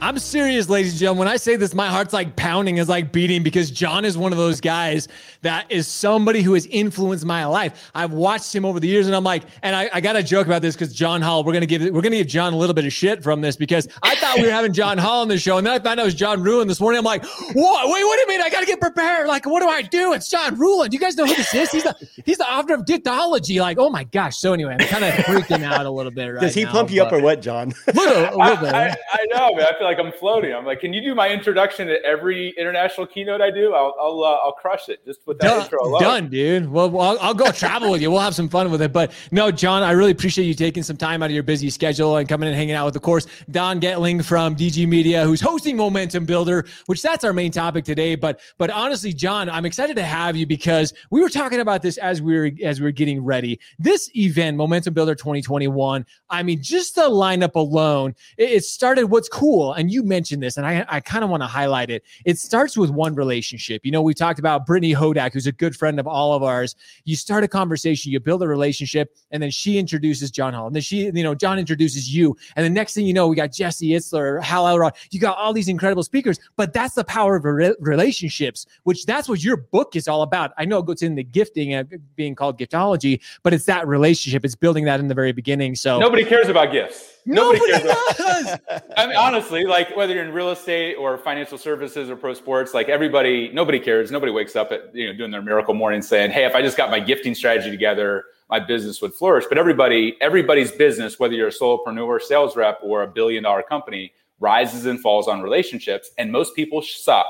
I'm 0.00 0.16
serious, 0.20 0.68
ladies 0.68 0.92
and 0.92 1.00
gentlemen. 1.00 1.18
When 1.20 1.28
I 1.28 1.36
say 1.36 1.56
this, 1.56 1.74
my 1.74 1.88
heart's 1.88 2.12
like 2.12 2.36
pounding, 2.36 2.76
is 2.76 2.88
like 2.88 3.10
beating 3.10 3.42
because 3.42 3.68
John 3.70 4.04
is 4.04 4.16
one 4.16 4.30
of 4.30 4.38
those 4.38 4.60
guys 4.60 5.08
that 5.42 5.70
is 5.72 5.88
somebody 5.88 6.40
who 6.40 6.54
has 6.54 6.66
influenced 6.66 7.24
my 7.24 7.44
life. 7.46 7.90
I've 7.96 8.12
watched 8.12 8.54
him 8.54 8.64
over 8.64 8.78
the 8.78 8.86
years, 8.86 9.08
and 9.08 9.16
I'm 9.16 9.24
like, 9.24 9.42
and 9.62 9.74
I, 9.74 9.90
I 9.92 10.00
got 10.00 10.12
to 10.12 10.22
joke 10.22 10.46
about 10.46 10.62
this 10.62 10.76
because 10.76 10.94
John 10.94 11.20
Hall, 11.20 11.42
we're 11.42 11.52
gonna 11.52 11.66
give 11.66 11.82
we're 11.92 12.00
gonna 12.00 12.16
give 12.16 12.28
John 12.28 12.52
a 12.52 12.56
little 12.56 12.74
bit 12.74 12.84
of 12.84 12.92
shit 12.92 13.24
from 13.24 13.40
this 13.40 13.56
because 13.56 13.88
I 14.04 14.14
thought 14.16 14.36
we 14.36 14.44
were 14.44 14.52
having 14.52 14.72
John 14.72 14.98
Hall 14.98 15.22
on 15.22 15.28
the 15.28 15.38
show, 15.38 15.58
and 15.58 15.66
then 15.66 15.74
I 15.74 15.78
found 15.80 15.98
out 15.98 16.04
it 16.04 16.06
was 16.06 16.14
John 16.14 16.44
Ruhlin 16.44 16.68
this 16.68 16.80
morning. 16.80 16.98
I'm 16.98 17.04
like, 17.04 17.24
what? 17.24 17.88
Wait, 17.88 18.04
what 18.04 18.16
do 18.16 18.20
you 18.20 18.28
mean? 18.28 18.40
I 18.40 18.50
got 18.50 18.60
to 18.60 18.66
get 18.66 18.80
prepared. 18.80 19.26
Like, 19.26 19.46
what 19.46 19.60
do 19.60 19.68
I 19.68 19.82
do? 19.82 20.12
It's 20.12 20.30
John 20.30 20.56
Ruhlin. 20.56 20.90
Do 20.90 20.96
you 20.96 21.00
guys 21.00 21.16
know 21.16 21.26
who 21.26 21.34
this 21.34 21.52
is? 21.52 21.72
He's 21.72 21.82
the 21.82 21.96
he's 22.24 22.38
the 22.38 22.48
author 22.48 22.74
of 22.74 22.84
Giftology. 22.84 23.60
Like, 23.60 23.78
oh 23.78 23.90
my 23.90 24.04
gosh. 24.04 24.36
So 24.36 24.52
anyway, 24.52 24.76
I'm 24.78 24.86
kind 24.86 25.04
of 25.04 25.12
freaking 25.24 25.64
out 25.64 25.86
a 25.86 25.90
little 25.90 26.12
bit 26.12 26.28
right 26.28 26.40
Does 26.40 26.54
he 26.54 26.64
now, 26.64 26.70
pump 26.72 26.92
you 26.92 27.02
up 27.02 27.12
or 27.12 27.20
what, 27.20 27.42
John? 27.42 27.74
Little, 27.88 28.36
a 28.36 28.36
little 28.36 28.56
bit. 28.58 28.74
I, 28.74 28.90
I 29.12 29.26
know, 29.32 29.54
man. 29.56 29.66
I 29.66 29.76
feel 29.76 29.87
like 29.88 29.98
I'm 29.98 30.12
floating. 30.12 30.54
I'm 30.54 30.64
like, 30.66 30.80
can 30.80 30.92
you 30.92 31.00
do 31.00 31.14
my 31.14 31.30
introduction 31.30 31.88
to 31.88 32.02
every 32.04 32.50
international 32.58 33.06
keynote 33.06 33.40
I 33.40 33.50
do? 33.50 33.74
I'll 33.74 33.94
I'll, 33.98 34.22
uh, 34.22 34.44
I'll 34.44 34.52
crush 34.52 34.88
it 34.88 35.04
just 35.04 35.26
with 35.26 35.38
that 35.38 35.48
Done, 35.48 35.62
intro 35.62 35.82
alone. 35.82 36.00
done, 36.02 36.28
dude. 36.28 36.70
Well, 36.70 36.90
well, 36.90 37.10
I'll, 37.10 37.18
I'll 37.20 37.34
go 37.34 37.50
travel 37.50 37.90
with 37.90 38.02
you. 38.02 38.10
We'll 38.10 38.20
have 38.20 38.34
some 38.34 38.48
fun 38.48 38.70
with 38.70 38.82
it. 38.82 38.92
But 38.92 39.12
no, 39.32 39.50
John, 39.50 39.82
I 39.82 39.92
really 39.92 40.10
appreciate 40.10 40.44
you 40.44 40.54
taking 40.54 40.82
some 40.82 40.96
time 40.96 41.22
out 41.22 41.26
of 41.26 41.32
your 41.32 41.42
busy 41.42 41.70
schedule 41.70 42.16
and 42.18 42.28
coming 42.28 42.48
and 42.48 42.56
hanging 42.56 42.74
out 42.74 42.84
with, 42.84 42.94
the 42.94 43.00
course, 43.00 43.26
Don 43.50 43.80
Goettling 43.80 44.22
from 44.22 44.54
DG 44.54 44.86
Media, 44.86 45.24
who's 45.24 45.40
hosting 45.40 45.76
Momentum 45.76 46.26
Builder, 46.26 46.66
which 46.86 47.02
that's 47.02 47.24
our 47.24 47.32
main 47.32 47.50
topic 47.50 47.84
today. 47.84 48.14
But 48.14 48.40
but 48.58 48.70
honestly, 48.70 49.12
John, 49.12 49.48
I'm 49.48 49.64
excited 49.64 49.96
to 49.96 50.04
have 50.04 50.36
you 50.36 50.46
because 50.46 50.92
we 51.10 51.20
were 51.22 51.30
talking 51.30 51.60
about 51.60 51.82
this 51.82 51.96
as 51.96 52.20
we 52.20 52.36
were 52.38 52.50
as 52.62 52.80
we 52.80 52.84
were 52.84 52.92
getting 52.92 53.24
ready. 53.24 53.58
This 53.78 54.10
event, 54.14 54.56
Momentum 54.56 54.94
Builder 54.94 55.14
2021. 55.14 56.04
I 56.30 56.42
mean, 56.42 56.62
just 56.62 56.94
the 56.94 57.02
lineup 57.02 57.54
alone, 57.54 58.14
it, 58.36 58.50
it 58.50 58.64
started. 58.64 59.04
What's 59.06 59.28
cool, 59.28 59.74
and 59.78 59.90
you 59.90 60.02
mentioned 60.02 60.42
this, 60.42 60.56
and 60.56 60.66
I 60.66 60.84
I 60.88 61.00
kind 61.00 61.24
of 61.24 61.30
want 61.30 61.42
to 61.42 61.46
highlight 61.46 61.88
it. 61.88 62.02
It 62.24 62.38
starts 62.38 62.76
with 62.76 62.90
one 62.90 63.14
relationship. 63.14 63.82
You 63.84 63.92
know, 63.92 64.02
we 64.02 64.12
talked 64.12 64.38
about 64.38 64.66
Brittany 64.66 64.92
Hodak, 64.92 65.32
who's 65.32 65.46
a 65.46 65.52
good 65.52 65.76
friend 65.76 66.00
of 66.00 66.06
all 66.06 66.34
of 66.34 66.42
ours. 66.42 66.74
You 67.04 67.16
start 67.16 67.44
a 67.44 67.48
conversation, 67.48 68.12
you 68.12 68.18
build 68.20 68.42
a 68.42 68.48
relationship, 68.48 69.16
and 69.30 69.42
then 69.42 69.50
she 69.50 69.78
introduces 69.78 70.30
John 70.30 70.52
Hall. 70.52 70.66
And 70.66 70.74
then 70.74 70.82
she, 70.82 71.04
you 71.06 71.22
know, 71.22 71.34
John 71.34 71.58
introduces 71.58 72.12
you. 72.14 72.36
And 72.56 72.66
the 72.66 72.70
next 72.70 72.94
thing 72.94 73.06
you 73.06 73.14
know, 73.14 73.28
we 73.28 73.36
got 73.36 73.52
Jesse 73.52 73.90
Itzler, 73.90 74.42
Hal 74.42 74.66
Elrod. 74.66 74.94
You 75.10 75.20
got 75.20 75.38
all 75.38 75.52
these 75.52 75.68
incredible 75.68 76.02
speakers, 76.02 76.38
but 76.56 76.72
that's 76.72 76.94
the 76.94 77.04
power 77.04 77.36
of 77.36 77.44
re- 77.44 77.74
relationships, 77.78 78.66
which 78.82 79.06
that's 79.06 79.28
what 79.28 79.44
your 79.44 79.56
book 79.56 79.94
is 79.94 80.08
all 80.08 80.22
about. 80.22 80.52
I 80.58 80.64
know 80.64 80.78
it 80.78 80.86
goes 80.86 81.02
into 81.02 81.22
gifting 81.22 81.72
and 81.72 82.00
being 82.16 82.34
called 82.34 82.58
giftology, 82.58 83.20
but 83.44 83.54
it's 83.54 83.66
that 83.66 83.86
relationship. 83.86 84.44
It's 84.44 84.56
building 84.56 84.84
that 84.86 84.98
in 84.98 85.06
the 85.06 85.14
very 85.14 85.32
beginning. 85.32 85.76
So 85.76 86.00
Nobody 86.00 86.24
cares 86.24 86.48
about 86.48 86.72
gifts. 86.72 87.17
Nobody 87.34 87.60
cares 87.70 87.82
does. 88.16 88.58
I 88.96 89.06
mean, 89.06 89.16
honestly, 89.16 89.64
like 89.64 89.96
whether 89.96 90.14
you're 90.14 90.24
in 90.24 90.32
real 90.32 90.50
estate 90.50 90.94
or 90.94 91.18
financial 91.18 91.58
services 91.58 92.10
or 92.10 92.16
pro 92.16 92.34
sports, 92.34 92.74
like 92.74 92.88
everybody, 92.88 93.50
nobody 93.52 93.78
cares. 93.78 94.10
Nobody 94.10 94.32
wakes 94.32 94.56
up 94.56 94.72
at 94.72 94.94
you 94.94 95.06
know 95.06 95.16
doing 95.16 95.30
their 95.30 95.42
miracle 95.42 95.74
morning 95.74 96.02
saying, 96.02 96.30
"Hey, 96.30 96.44
if 96.44 96.54
I 96.54 96.62
just 96.62 96.76
got 96.76 96.90
my 96.90 97.00
gifting 97.00 97.34
strategy 97.34 97.70
together, 97.70 98.24
my 98.50 98.60
business 98.60 99.00
would 99.02 99.14
flourish." 99.14 99.44
But 99.48 99.58
everybody, 99.58 100.16
everybody's 100.20 100.72
business, 100.72 101.18
whether 101.18 101.34
you're 101.34 101.48
a 101.48 101.52
solopreneur, 101.52 102.20
sales 102.20 102.56
rep, 102.56 102.78
or 102.82 103.02
a 103.02 103.06
billion 103.06 103.42
dollar 103.42 103.62
company, 103.62 104.12
rises 104.40 104.86
and 104.86 105.00
falls 105.00 105.28
on 105.28 105.42
relationships, 105.42 106.10
and 106.18 106.32
most 106.32 106.54
people 106.54 106.82
suck 106.82 107.26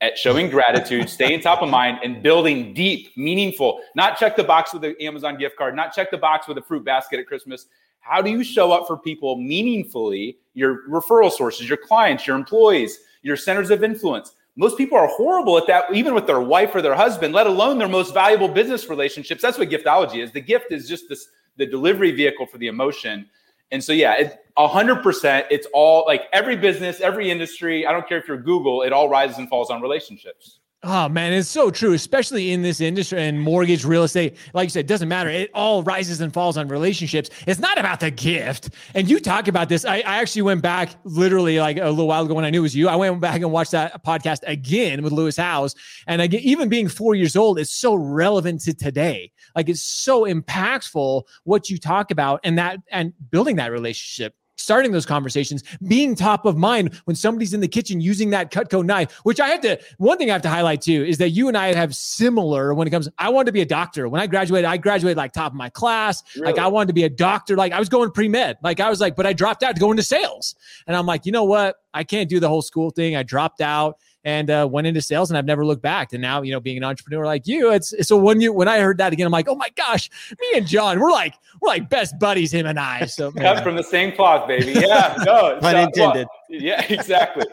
at 0.00 0.16
showing 0.16 0.48
gratitude, 0.48 1.08
staying 1.08 1.40
top 1.40 1.62
of 1.62 1.68
mind, 1.68 1.98
and 2.02 2.22
building 2.22 2.72
deep, 2.72 3.14
meaningful. 3.16 3.80
Not 3.94 4.18
check 4.18 4.34
the 4.34 4.44
box 4.44 4.72
with 4.72 4.82
the 4.82 5.00
Amazon 5.02 5.36
gift 5.36 5.56
card, 5.56 5.76
not 5.76 5.92
check 5.92 6.10
the 6.10 6.18
box 6.18 6.48
with 6.48 6.56
a 6.58 6.62
fruit 6.62 6.84
basket 6.84 7.20
at 7.20 7.26
Christmas. 7.26 7.66
How 8.00 8.20
do 8.20 8.30
you 8.30 8.42
show 8.42 8.72
up 8.72 8.86
for 8.86 8.96
people 8.96 9.36
meaningfully? 9.36 10.38
Your 10.54 10.88
referral 10.88 11.30
sources, 11.30 11.68
your 11.68 11.78
clients, 11.78 12.26
your 12.26 12.36
employees, 12.36 12.98
your 13.22 13.36
centers 13.36 13.70
of 13.70 13.84
influence. 13.84 14.32
Most 14.56 14.76
people 14.76 14.98
are 14.98 15.06
horrible 15.06 15.56
at 15.56 15.66
that, 15.68 15.84
even 15.94 16.14
with 16.14 16.26
their 16.26 16.40
wife 16.40 16.74
or 16.74 16.82
their 16.82 16.94
husband, 16.94 17.32
let 17.32 17.46
alone 17.46 17.78
their 17.78 17.88
most 17.88 18.12
valuable 18.12 18.48
business 18.48 18.88
relationships. 18.88 19.40
That's 19.40 19.58
what 19.58 19.70
giftology 19.70 20.22
is. 20.22 20.32
The 20.32 20.40
gift 20.40 20.72
is 20.72 20.88
just 20.88 21.08
this 21.08 21.28
the 21.56 21.66
delivery 21.66 22.10
vehicle 22.10 22.46
for 22.46 22.58
the 22.58 22.68
emotion. 22.68 23.28
And 23.70 23.82
so, 23.82 23.92
yeah, 23.92 24.14
it, 24.14 24.44
100%, 24.58 25.46
it's 25.50 25.66
all 25.72 26.04
like 26.06 26.22
every 26.32 26.56
business, 26.56 27.00
every 27.00 27.30
industry, 27.30 27.86
I 27.86 27.92
don't 27.92 28.08
care 28.08 28.18
if 28.18 28.26
you're 28.26 28.38
Google, 28.38 28.82
it 28.82 28.92
all 28.92 29.08
rises 29.08 29.38
and 29.38 29.48
falls 29.48 29.70
on 29.70 29.80
relationships. 29.80 30.59
Oh 30.82 31.10
man, 31.10 31.34
it's 31.34 31.48
so 31.48 31.70
true, 31.70 31.92
especially 31.92 32.52
in 32.52 32.62
this 32.62 32.80
industry 32.80 33.20
and 33.20 33.38
mortgage, 33.38 33.84
real 33.84 34.04
estate. 34.04 34.38
Like 34.54 34.64
you 34.64 34.70
said, 34.70 34.80
it 34.80 34.86
doesn't 34.86 35.10
matter. 35.10 35.28
It 35.28 35.50
all 35.52 35.82
rises 35.82 36.22
and 36.22 36.32
falls 36.32 36.56
on 36.56 36.68
relationships. 36.68 37.28
It's 37.46 37.60
not 37.60 37.78
about 37.78 38.00
the 38.00 38.10
gift. 38.10 38.70
And 38.94 39.06
you 39.06 39.20
talk 39.20 39.46
about 39.46 39.68
this. 39.68 39.84
I, 39.84 39.96
I 39.96 40.20
actually 40.22 40.40
went 40.40 40.62
back 40.62 40.94
literally 41.04 41.60
like 41.60 41.76
a 41.76 41.90
little 41.90 42.06
while 42.06 42.24
ago 42.24 42.32
when 42.32 42.46
I 42.46 42.50
knew 42.50 42.60
it 42.60 42.62
was 42.62 42.74
you. 42.74 42.88
I 42.88 42.96
went 42.96 43.20
back 43.20 43.42
and 43.42 43.52
watched 43.52 43.72
that 43.72 44.02
podcast 44.06 44.38
again 44.46 45.02
with 45.02 45.12
Lewis 45.12 45.36
Howes. 45.36 45.74
And 46.06 46.22
again, 46.22 46.40
even 46.42 46.70
being 46.70 46.88
four 46.88 47.14
years 47.14 47.36
old, 47.36 47.58
it's 47.58 47.70
so 47.70 47.94
relevant 47.94 48.62
to 48.62 48.72
today. 48.72 49.32
Like 49.54 49.68
it's 49.68 49.82
so 49.82 50.24
impactful 50.24 51.24
what 51.44 51.68
you 51.68 51.76
talk 51.76 52.10
about 52.10 52.40
and 52.42 52.56
that 52.56 52.78
and 52.90 53.12
building 53.30 53.56
that 53.56 53.70
relationship 53.70 54.34
starting 54.60 54.92
those 54.92 55.06
conversations, 55.06 55.64
being 55.86 56.14
top 56.14 56.44
of 56.44 56.56
mind 56.56 56.94
when 57.04 57.16
somebody's 57.16 57.54
in 57.54 57.60
the 57.60 57.68
kitchen 57.68 58.00
using 58.00 58.30
that 58.30 58.52
Cutco 58.52 58.84
knife, 58.84 59.12
which 59.22 59.40
I 59.40 59.48
have 59.48 59.60
to, 59.62 59.78
one 59.98 60.18
thing 60.18 60.30
I 60.30 60.34
have 60.34 60.42
to 60.42 60.48
highlight 60.48 60.82
too 60.82 61.04
is 61.04 61.18
that 61.18 61.30
you 61.30 61.48
and 61.48 61.56
I 61.56 61.74
have 61.74 61.94
similar 61.94 62.74
when 62.74 62.86
it 62.86 62.90
comes, 62.90 63.08
I 63.18 63.28
wanted 63.30 63.46
to 63.46 63.52
be 63.52 63.62
a 63.62 63.66
doctor. 63.66 64.08
When 64.08 64.20
I 64.20 64.26
graduated, 64.26 64.66
I 64.66 64.76
graduated 64.76 65.16
like 65.16 65.32
top 65.32 65.52
of 65.52 65.56
my 65.56 65.70
class. 65.70 66.22
Like 66.36 66.58
I 66.58 66.66
wanted 66.66 66.88
to 66.88 66.92
be 66.94 67.04
a 67.04 67.10
doctor. 67.10 67.56
Like 67.56 67.72
I 67.72 67.78
was 67.78 67.88
going 67.88 68.10
pre-med. 68.10 68.58
Like 68.62 68.80
I 68.80 68.90
was 68.90 69.00
like, 69.00 69.16
but 69.16 69.26
I 69.26 69.32
dropped 69.32 69.62
out 69.62 69.74
to 69.74 69.80
go 69.80 69.90
into 69.90 70.02
sales. 70.02 70.54
And 70.86 70.96
I'm 70.96 71.06
like, 71.06 71.26
you 71.26 71.32
know 71.32 71.44
what? 71.44 71.76
I 71.92 72.04
can't 72.04 72.28
do 72.28 72.38
the 72.38 72.48
whole 72.48 72.62
school 72.62 72.90
thing. 72.90 73.16
I 73.16 73.22
dropped 73.22 73.60
out 73.60 73.96
and 74.24 74.50
uh, 74.50 74.68
went 74.70 74.86
into 74.86 75.00
sales 75.00 75.30
and 75.30 75.38
I've 75.38 75.44
never 75.46 75.64
looked 75.64 75.82
back. 75.82 76.12
And 76.12 76.20
now, 76.20 76.42
you 76.42 76.52
know, 76.52 76.60
being 76.60 76.76
an 76.76 76.84
entrepreneur 76.84 77.24
like 77.24 77.46
you, 77.46 77.72
it's 77.72 77.94
so 78.06 78.16
when 78.16 78.40
you 78.40 78.52
when 78.52 78.68
I 78.68 78.78
heard 78.80 78.98
that 78.98 79.12
again, 79.12 79.26
I'm 79.26 79.32
like, 79.32 79.48
oh 79.48 79.54
my 79.54 79.68
gosh, 79.76 80.10
me 80.40 80.46
and 80.58 80.66
John, 80.66 81.00
we're 81.00 81.10
like 81.10 81.34
we're 81.60 81.68
like 81.68 81.88
best 81.88 82.18
buddies, 82.18 82.52
him 82.52 82.66
and 82.66 82.78
I. 82.78 83.06
So 83.06 83.32
Cut 83.32 83.62
from 83.62 83.76
the 83.76 83.82
same 83.82 84.12
cloth, 84.12 84.46
baby. 84.46 84.72
Yeah, 84.72 85.14
no, 85.24 85.58
Pun 85.60 85.72
not- 85.74 85.84
intended. 85.84 86.26
well, 86.48 86.60
yeah, 86.60 86.84
exactly, 86.88 87.44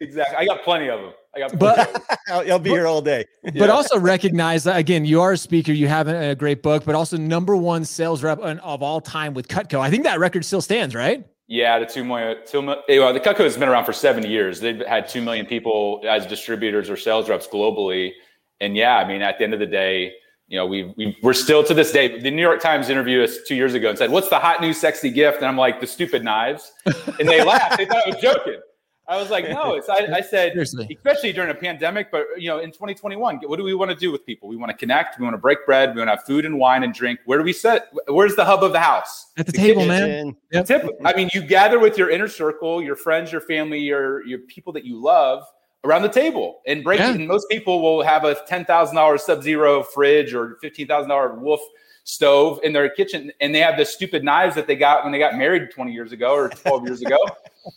exactly. 0.00 0.36
I 0.36 0.44
got 0.44 0.62
plenty 0.62 0.88
of 0.88 1.00
them. 1.00 1.12
I 1.34 1.38
got. 1.40 1.58
But- 1.58 2.02
I'll, 2.28 2.52
I'll 2.52 2.58
be 2.58 2.70
here 2.70 2.86
all 2.86 3.02
day. 3.02 3.24
but 3.42 3.54
Yeah. 3.54 3.66
also 3.68 3.98
recognize 3.98 4.64
that 4.64 4.76
again, 4.78 5.04
you 5.04 5.20
are 5.20 5.32
a 5.32 5.36
speaker, 5.38 5.72
you 5.72 5.88
have 5.88 6.08
a, 6.08 6.30
a 6.30 6.34
great 6.34 6.62
book, 6.62 6.84
but 6.84 6.94
also 6.94 7.16
number 7.16 7.56
one 7.56 7.84
sales 7.84 8.22
rep 8.22 8.38
of 8.38 8.82
all 8.82 9.00
time 9.00 9.34
with 9.34 9.48
Cutco. 9.48 9.80
I 9.80 9.90
think 9.90 10.04
that 10.04 10.18
record 10.18 10.44
still 10.44 10.60
stands, 10.62 10.94
right? 10.94 11.24
Yeah, 11.52 11.78
the 11.78 11.84
two 11.84 12.02
million, 12.02 12.38
million. 12.50 12.78
Eh, 12.88 12.98
well, 12.98 13.12
the 13.12 13.20
Cutco 13.20 13.40
has 13.40 13.58
been 13.58 13.68
around 13.68 13.84
for 13.84 13.92
seven 13.92 14.24
years. 14.24 14.58
They've 14.58 14.80
had 14.86 15.06
two 15.06 15.20
million 15.20 15.44
people 15.44 16.00
as 16.08 16.26
distributors 16.26 16.88
or 16.88 16.96
sales 16.96 17.28
reps 17.28 17.46
globally, 17.46 18.12
and 18.62 18.74
yeah, 18.74 18.96
I 18.96 19.06
mean, 19.06 19.20
at 19.20 19.36
the 19.36 19.44
end 19.44 19.52
of 19.52 19.60
the 19.60 19.66
day, 19.66 20.14
you 20.48 20.56
know, 20.56 20.64
we, 20.64 20.94
we 20.96 21.14
we're 21.22 21.34
still 21.34 21.62
to 21.64 21.74
this 21.74 21.92
day. 21.92 22.18
The 22.18 22.30
New 22.30 22.40
York 22.40 22.62
Times 22.62 22.88
interviewed 22.88 23.28
us 23.28 23.36
two 23.46 23.54
years 23.54 23.74
ago 23.74 23.90
and 23.90 23.98
said, 23.98 24.10
"What's 24.10 24.30
the 24.30 24.38
hot 24.38 24.62
new 24.62 24.72
sexy 24.72 25.10
gift?" 25.10 25.38
And 25.38 25.46
I'm 25.46 25.58
like, 25.58 25.78
"The 25.78 25.86
stupid 25.86 26.24
knives," 26.24 26.72
and 27.20 27.28
they 27.28 27.44
laughed. 27.44 27.76
They 27.76 27.84
thought 27.84 28.06
I 28.06 28.10
was 28.12 28.22
joking. 28.22 28.58
I 29.08 29.16
was 29.16 29.30
like, 29.30 29.48
"No, 29.48 29.74
it's." 29.74 29.88
I, 29.88 30.06
I 30.14 30.20
said, 30.22 30.52
Seriously. 30.52 30.96
especially 30.96 31.32
during 31.32 31.50
a 31.50 31.54
pandemic, 31.54 32.10
but 32.10 32.26
you 32.38 32.48
know, 32.48 32.60
in 32.60 32.70
2021, 32.70 33.40
what 33.46 33.56
do 33.56 33.64
we 33.64 33.74
want 33.74 33.90
to 33.90 33.96
do 33.96 34.12
with 34.12 34.24
people? 34.24 34.48
We 34.48 34.56
want 34.56 34.70
to 34.70 34.76
connect. 34.76 35.18
We 35.18 35.24
want 35.24 35.34
to 35.34 35.38
break 35.38 35.66
bread. 35.66 35.94
We 35.94 36.00
want 36.00 36.08
to 36.08 36.16
have 36.16 36.24
food 36.24 36.44
and 36.44 36.58
wine 36.58 36.84
and 36.84 36.94
drink. 36.94 37.20
Where 37.24 37.38
do 37.38 37.44
we 37.44 37.52
sit? 37.52 37.84
Where's 38.06 38.36
the 38.36 38.44
hub 38.44 38.62
of 38.62 38.72
the 38.72 38.80
house? 38.80 39.32
At 39.36 39.46
the 39.46 39.52
table, 39.52 39.86
man. 39.86 40.36
Yep. 40.52 40.66
Tip, 40.66 40.88
I 41.04 41.14
mean, 41.14 41.30
you 41.34 41.42
gather 41.42 41.78
with 41.78 41.98
your 41.98 42.10
inner 42.10 42.28
circle, 42.28 42.82
your 42.82 42.96
friends, 42.96 43.32
your 43.32 43.40
family, 43.40 43.80
your 43.80 44.24
your 44.26 44.38
people 44.40 44.72
that 44.74 44.84
you 44.84 45.00
love 45.00 45.44
around 45.84 46.02
the 46.02 46.08
table 46.08 46.60
and 46.66 46.84
break 46.84 47.00
Yeah. 47.00 47.14
And 47.14 47.26
most 47.26 47.48
people 47.50 47.82
will 47.82 48.02
have 48.02 48.24
a 48.24 48.36
ten 48.46 48.64
thousand 48.64 48.96
dollar 48.96 49.18
Sub 49.18 49.42
Zero 49.42 49.82
fridge 49.82 50.32
or 50.32 50.58
fifteen 50.60 50.86
thousand 50.86 51.08
dollar 51.08 51.34
Wolf 51.34 51.60
stove 52.04 52.60
in 52.62 52.72
their 52.72 52.88
kitchen, 52.88 53.32
and 53.40 53.54
they 53.54 53.60
have 53.60 53.76
the 53.76 53.84
stupid 53.84 54.24
knives 54.24 54.54
that 54.54 54.66
they 54.66 54.76
got 54.76 55.04
when 55.04 55.12
they 55.12 55.18
got 55.18 55.36
married 55.36 55.70
twenty 55.70 55.92
years 55.92 56.12
ago 56.12 56.34
or 56.34 56.48
twelve 56.48 56.84
years 56.84 57.02
ago. 57.02 57.18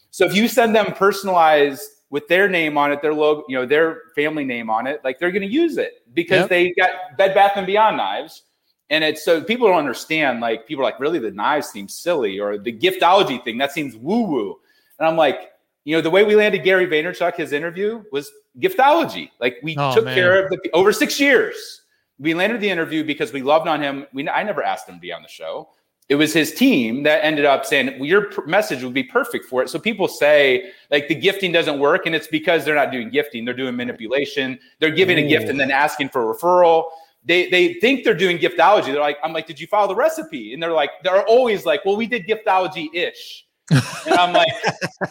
So 0.09 0.25
if 0.25 0.33
you 0.33 0.47
send 0.47 0.73
them 0.73 0.93
personalized 0.93 1.95
with 2.09 2.27
their 2.27 2.47
name 2.47 2.77
on 2.77 2.91
it, 2.91 3.01
their 3.01 3.13
logo, 3.13 3.43
you 3.47 3.55
know, 3.55 3.65
their 3.65 4.03
family 4.15 4.45
name 4.45 4.69
on 4.69 4.87
it, 4.87 5.01
like 5.03 5.19
they're 5.19 5.31
going 5.31 5.47
to 5.47 5.53
use 5.53 5.77
it 5.77 6.01
because 6.13 6.39
Yep. 6.39 6.49
they 6.49 6.73
got 6.73 7.17
Bed 7.17 7.35
Bath 7.35 7.51
and 7.55 7.67
Beyond 7.67 7.97
knives. 7.97 8.43
And 8.89 9.03
it's 9.03 9.25
so 9.25 9.43
people 9.43 9.67
don't 9.67 9.77
understand. 9.77 10.39
Like 10.39 10.65
people 10.67 10.83
are 10.83 10.89
like, 10.89 10.99
really, 10.99 11.19
the 11.19 11.31
knives 11.31 11.67
seem 11.67 11.87
silly, 11.87 12.39
or 12.39 12.57
the 12.57 12.71
giftology 12.71 13.43
thing 13.43 13.57
that 13.57 13.73
seems 13.73 13.95
woo 13.95 14.21
woo. 14.21 14.59
And 14.97 15.07
I'm 15.07 15.17
like, 15.17 15.51
you 15.83 15.95
know, 15.95 16.01
the 16.01 16.09
way 16.09 16.23
we 16.23 16.35
landed 16.35 16.63
Gary 16.63 16.87
Vaynerchuk, 16.87 17.35
his 17.35 17.51
interview 17.51 18.03
was 18.11 18.31
giftology. 18.59 19.29
Like 19.39 19.57
we 19.63 19.75
oh, 19.77 19.93
took 19.93 20.05
man. 20.05 20.15
care 20.15 20.45
of 20.45 20.49
the 20.49 20.69
over 20.73 20.93
six 20.93 21.19
years. 21.19 21.81
We 22.19 22.33
landed 22.33 22.61
the 22.61 22.69
interview 22.69 23.03
because 23.03 23.33
we 23.33 23.41
loved 23.41 23.67
on 23.67 23.81
him. 23.81 24.05
We 24.13 24.27
I 24.27 24.43
never 24.43 24.63
asked 24.63 24.87
him 24.87 24.95
to 24.95 25.01
be 25.01 25.11
on 25.11 25.21
the 25.21 25.27
show. 25.27 25.69
It 26.07 26.15
was 26.15 26.33
his 26.33 26.53
team 26.53 27.01
that 27.03 27.25
ended 27.25 27.45
up 27.45 27.65
saying 27.65 27.97
well, 27.99 28.05
your 28.05 28.29
message 28.45 28.83
would 28.83 28.93
be 28.93 29.03
perfect 29.03 29.45
for 29.45 29.63
it. 29.63 29.69
So 29.69 29.79
people 29.79 30.07
say 30.07 30.71
like 30.91 31.07
the 31.07 31.15
gifting 31.15 31.51
doesn't 31.51 31.79
work, 31.79 32.05
and 32.05 32.15
it's 32.15 32.27
because 32.27 32.63
they're 32.63 32.75
not 32.75 32.91
doing 32.91 33.09
gifting; 33.09 33.43
they're 33.43 33.55
doing 33.55 33.75
manipulation. 33.75 34.59
They're 34.79 34.91
giving 34.91 35.17
Ooh. 35.17 35.25
a 35.25 35.27
gift 35.27 35.49
and 35.49 35.59
then 35.59 35.71
asking 35.71 36.09
for 36.09 36.29
a 36.29 36.33
referral 36.33 36.85
they 37.25 37.49
they 37.49 37.73
think 37.75 38.03
they're 38.03 38.13
doing 38.13 38.37
giftology. 38.37 38.85
They're 38.85 38.99
like, 38.99 39.17
I'm 39.23 39.33
like, 39.33 39.47
did 39.47 39.59
you 39.59 39.67
follow 39.67 39.87
the 39.87 39.95
recipe? 39.95 40.53
And 40.53 40.61
they're 40.61 40.71
like, 40.71 40.91
they're 41.03 41.25
always 41.25 41.65
like, 41.65 41.83
well, 41.83 41.97
we 41.97 42.05
did 42.05 42.27
giftology 42.27 42.93
ish. 42.93 43.45
and 43.71 44.13
I'm 44.13 44.31
like, 44.31 44.53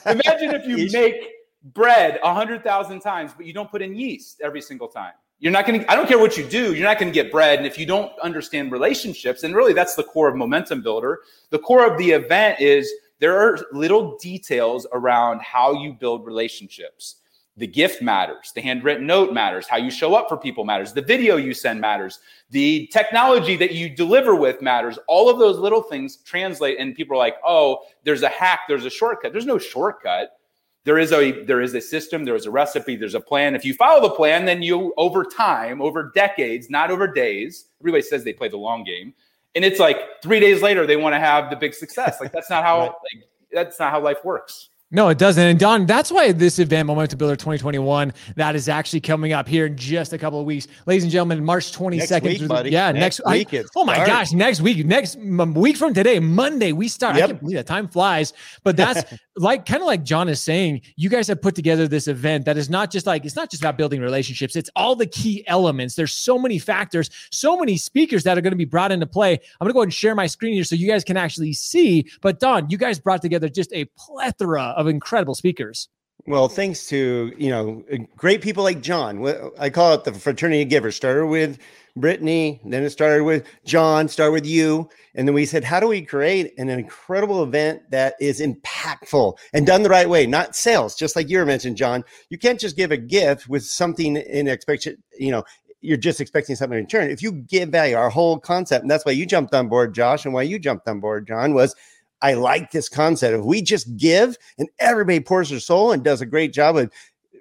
imagine 0.07 0.55
if 0.55 0.67
you 0.67 0.89
make 0.93 1.29
bread 1.75 2.21
a 2.23 2.33
hundred 2.33 2.63
thousand 2.63 3.01
times, 3.01 3.33
but 3.37 3.47
you 3.47 3.53
don't 3.53 3.71
put 3.71 3.83
in 3.83 3.97
yeast 3.97 4.41
every 4.43 4.61
single 4.63 4.87
time. 4.87 5.13
You're 5.41 5.53
not 5.53 5.67
going 5.67 5.81
to, 5.81 5.91
I 5.91 5.95
don't 5.95 6.09
care 6.09 6.19
what 6.19 6.37
you 6.37 6.45
do, 6.45 6.75
you're 6.75 6.87
not 6.87 6.99
going 6.99 7.13
to 7.13 7.15
get 7.15 7.31
bread. 7.31 7.59
And 7.59 7.67
if 7.67 7.79
you 7.79 7.87
don't 7.87 8.13
understand 8.21 8.73
relationships, 8.73 9.43
and 9.43 9.55
really 9.55 9.73
that's 9.73 9.95
the 9.95 10.05
core 10.05 10.29
of 10.29 10.37
Momentum 10.37 10.81
Builder, 10.83 11.21
the 11.51 11.59
core 11.59 11.87
of 11.91 11.99
the 11.99 12.13
event 12.13 12.61
is 12.61 12.91
there 13.19 13.39
are 13.39 13.59
little 13.73 14.17
details 14.19 14.87
around 14.93 15.41
how 15.43 15.73
you 15.73 15.93
build 15.93 16.25
relationships. 16.25 17.17
The 17.57 17.67
gift 17.67 18.03
matters. 18.03 18.51
The 18.53 18.61
handwritten 18.61 19.07
note 19.07 19.33
matters. 19.33 19.69
How 19.69 19.77
you 19.77 19.91
show 19.91 20.15
up 20.15 20.29
for 20.29 20.37
people 20.37 20.65
matters. 20.65 20.93
The 20.93 21.03
video 21.03 21.37
you 21.37 21.55
send 21.55 21.81
matters. 21.81 22.19
The 22.51 22.89
technology 22.93 23.57
that 23.57 23.73
you 23.73 23.89
deliver 23.89 24.35
with 24.35 24.61
matters. 24.61 24.99
All 25.07 25.29
of 25.29 25.39
those 25.39 25.59
little 25.59 25.83
things 25.83 26.17
translate 26.17 26.81
and 26.81 26.97
people 26.97 27.15
are 27.15 27.19
like 27.19 27.37
oh 27.47 27.83
there's 28.03 28.23
a 28.23 28.29
hack. 28.29 28.61
There's 28.67 28.85
a 28.85 28.91
shortcut. 28.91 29.33
There's 29.33 29.47
no 29.47 29.59
shortcut 29.59 30.37
there 30.85 30.99
is 30.99 31.13
a 31.13 31.43
there 31.45 31.61
is 31.61 31.75
a 31.75 31.81
system 31.81 32.25
there 32.25 32.37
is 32.37 32.47
a 32.47 32.51
recipe 32.51 32.97
there's 32.97 33.15
a 33.15 33.21
plan 33.21 33.55
if 33.55 33.65
you 33.65 33.75
follow 33.75 34.01
the 34.07 34.15
plan 34.15 34.45
then 34.45 34.63
you 34.63 34.95
over 34.97 35.25
time 35.25 35.81
over 35.83 36.13
decades 36.15 36.71
not 36.71 36.91
over 36.91 37.07
days 37.07 37.67
everybody 37.81 38.03
says 38.03 38.25
they 38.25 38.33
play 38.33 38.49
the 38.49 38.57
long 38.57 38.85
game 38.85 39.13
and 39.55 39.65
it's 39.65 39.81
like 39.81 39.99
three 40.23 40.41
days 40.41 40.63
later 40.63 40.87
they 40.87 40.97
want 40.97 41.15
to 41.15 41.19
have 41.19 41.51
the 41.51 41.57
big 41.57 41.75
success 41.75 42.21
like 42.21 42.33
that's 42.33 42.51
not 42.51 42.63
how 42.63 42.79
right. 42.81 42.89
like 42.89 43.25
that's 43.53 43.79
not 43.79 43.91
how 43.91 44.01
life 44.01 44.25
works 44.25 44.71
no, 44.95 45.09
it 45.09 45.19
doesn't. 45.19 45.45
And 45.45 45.59
Don, 45.59 45.87
that's 45.87 46.13
why 46.13 46.31
this 46.31 46.61
event, 46.61 46.87
Momentum 46.87 47.19
Builder 47.19 47.35
2021, 47.35 48.13
that 48.37 48.55
is 48.55 48.69
actually 48.69 49.01
coming 49.01 49.33
up 49.33 49.49
here 49.49 49.67
in 49.67 49.77
just 49.77 50.13
a 50.13 50.19
couple 50.19 50.39
of 50.39 50.47
weeks. 50.47 50.69
Ladies 50.87 51.03
and 51.03 51.11
gentlemen, 51.11 51.45
March 51.45 51.73
22nd. 51.73 52.11
Next 52.11 52.23
week, 52.23 52.49
buddy. 52.49 52.71
Yeah, 52.71 52.93
next, 52.93 53.21
next 53.27 53.53
week. 53.53 53.61
I, 53.61 53.65
oh 53.75 53.85
my 53.85 53.95
starts. 53.95 54.11
gosh, 54.11 54.33
next 54.33 54.61
week. 54.61 54.87
Next 54.87 55.17
week 55.19 55.77
from 55.77 55.95
today, 55.95 56.21
Monday, 56.21 56.71
we 56.71 56.87
start. 56.87 57.17
Yep. 57.17 57.25
I 57.25 57.27
can't 57.27 57.41
believe 57.41 57.57
that 57.57 57.67
time 57.67 57.89
flies. 57.89 58.35
But 58.63 58.77
that's 58.77 59.03
like 59.37 59.67
kind 59.67 59.81
of 59.81 59.87
like 59.87 60.05
John 60.05 60.29
is 60.29 60.43
saying, 60.43 60.83
you 60.97 61.09
guys 61.09 61.29
have 61.29 61.41
put 61.41 61.55
together 61.55 61.89
this 61.89 62.09
event 62.09 62.45
that 62.45 62.57
is 62.57 62.69
not 62.69 62.91
just 62.91 63.07
like, 63.07 63.25
it's 63.25 63.37
not 63.37 63.51
just 63.51 63.63
about 63.63 63.79
building 63.79 64.01
relationships, 64.01 64.57
it's 64.57 64.71
all 64.77 64.95
the 64.95 65.07
key 65.07 65.45
elements. 65.47 65.95
There's 65.95 66.13
so 66.13 66.39
many 66.39 66.59
factors, 66.59 67.11
so 67.31 67.57
many 67.57 67.77
speakers 67.77 68.25
that 68.25 68.37
are 68.37 68.41
going 68.41 68.53
to 68.53 68.57
be 68.57 68.65
brought 68.65 68.93
into 68.93 69.07
play. 69.07 69.33
I'm 69.33 69.65
going 69.65 69.71
to 69.71 69.73
go 69.73 69.81
ahead 69.81 69.87
and 69.87 69.95
share 69.95 70.15
my 70.15 70.27
screen 70.27 70.55
here 70.55 70.65
so 70.65 70.75
you 70.75 70.89
guys 70.89 71.05
can 71.05 71.17
actually 71.17 71.53
see. 71.53 72.07
But 72.21 72.39
Don, 72.39 72.69
you 72.71 72.79
guys 72.79 72.99
brought 72.99 73.23
together 73.23 73.49
just 73.49 73.73
a 73.73 73.87
plethora 73.97 74.75
of 74.77 74.89
incredible 74.89 75.35
speakers 75.35 75.45
speakers. 75.55 75.89
Well, 76.27 76.49
thanks 76.49 76.87
to 76.89 77.35
you 77.37 77.51
know 77.51 77.85
uh, 77.93 77.99
great 78.17 78.41
people 78.41 78.65
like 78.65 78.81
John. 78.81 79.27
I 79.59 79.69
call 79.69 79.93
it 79.95 80.05
the 80.05 80.13
fraternity 80.13 80.63
of 80.63 80.69
givers. 80.71 80.97
Started 80.97 81.27
with 81.27 81.59
Brittany, 81.97 82.61
then 82.65 82.83
it 82.83 82.91
started 82.91 83.25
with 83.25 83.47
John, 83.65 84.09
started 84.09 84.33
with 84.33 84.47
you, 84.47 84.89
and 85.15 85.29
then 85.29 85.35
we 85.35 85.47
said, 85.47 85.63
how 85.63 85.79
do 85.79 85.87
we 85.87 86.03
create 86.03 86.53
an 86.59 86.69
incredible 86.69 87.43
event 87.43 87.83
that 87.91 88.15
is 88.21 88.41
impactful 88.41 89.39
and 89.53 89.67
done 89.67 89.83
the 89.83 89.89
right 89.89 90.09
way, 90.09 90.27
not 90.27 90.57
sales? 90.57 90.97
Just 90.97 91.15
like 91.15 91.29
you 91.29 91.45
mentioned, 91.45 91.77
John. 91.77 92.03
You 92.31 92.39
can't 92.39 92.59
just 92.59 92.77
give 92.77 92.91
a 92.91 92.97
gift 92.97 93.49
with 93.49 93.65
something 93.65 94.17
in 94.17 94.49
expectation. 94.49 95.03
You 95.19 95.31
know, 95.31 95.45
you're 95.83 95.99
just 95.99 96.21
expecting 96.21 96.57
something 96.57 96.79
in 96.79 96.85
return. 96.85 97.11
If 97.11 97.23
you 97.23 97.33
give 97.33 97.69
value, 97.69 97.97
our 97.97 98.11
whole 98.11 98.39
concept, 98.39 98.83
and 98.83 98.91
that's 98.91 99.05
why 99.05 99.13
you 99.13 99.27
jumped 99.27 99.55
on 99.55 99.69
board, 99.69 99.95
Josh, 99.95 100.25
and 100.25 100.33
why 100.33 100.43
you 100.43 100.59
jumped 100.59 100.89
on 100.89 101.01
board, 101.01 101.29
John, 101.29 101.53
was 101.53 101.77
I 102.25 102.33
like 102.33 102.71
this 102.71 102.89
concept. 102.89 103.39
If 103.39 103.45
we 103.45 103.61
just 103.61 103.99
give 103.99 104.39
and 104.57 104.67
everybody 104.79 105.21
pours 105.21 105.51
their 105.51 105.61
soul 105.61 105.93
and 105.93 106.03
does 106.03 106.23
a 106.23 106.27
great 106.27 106.55
job 106.55 106.79
of 106.79 106.91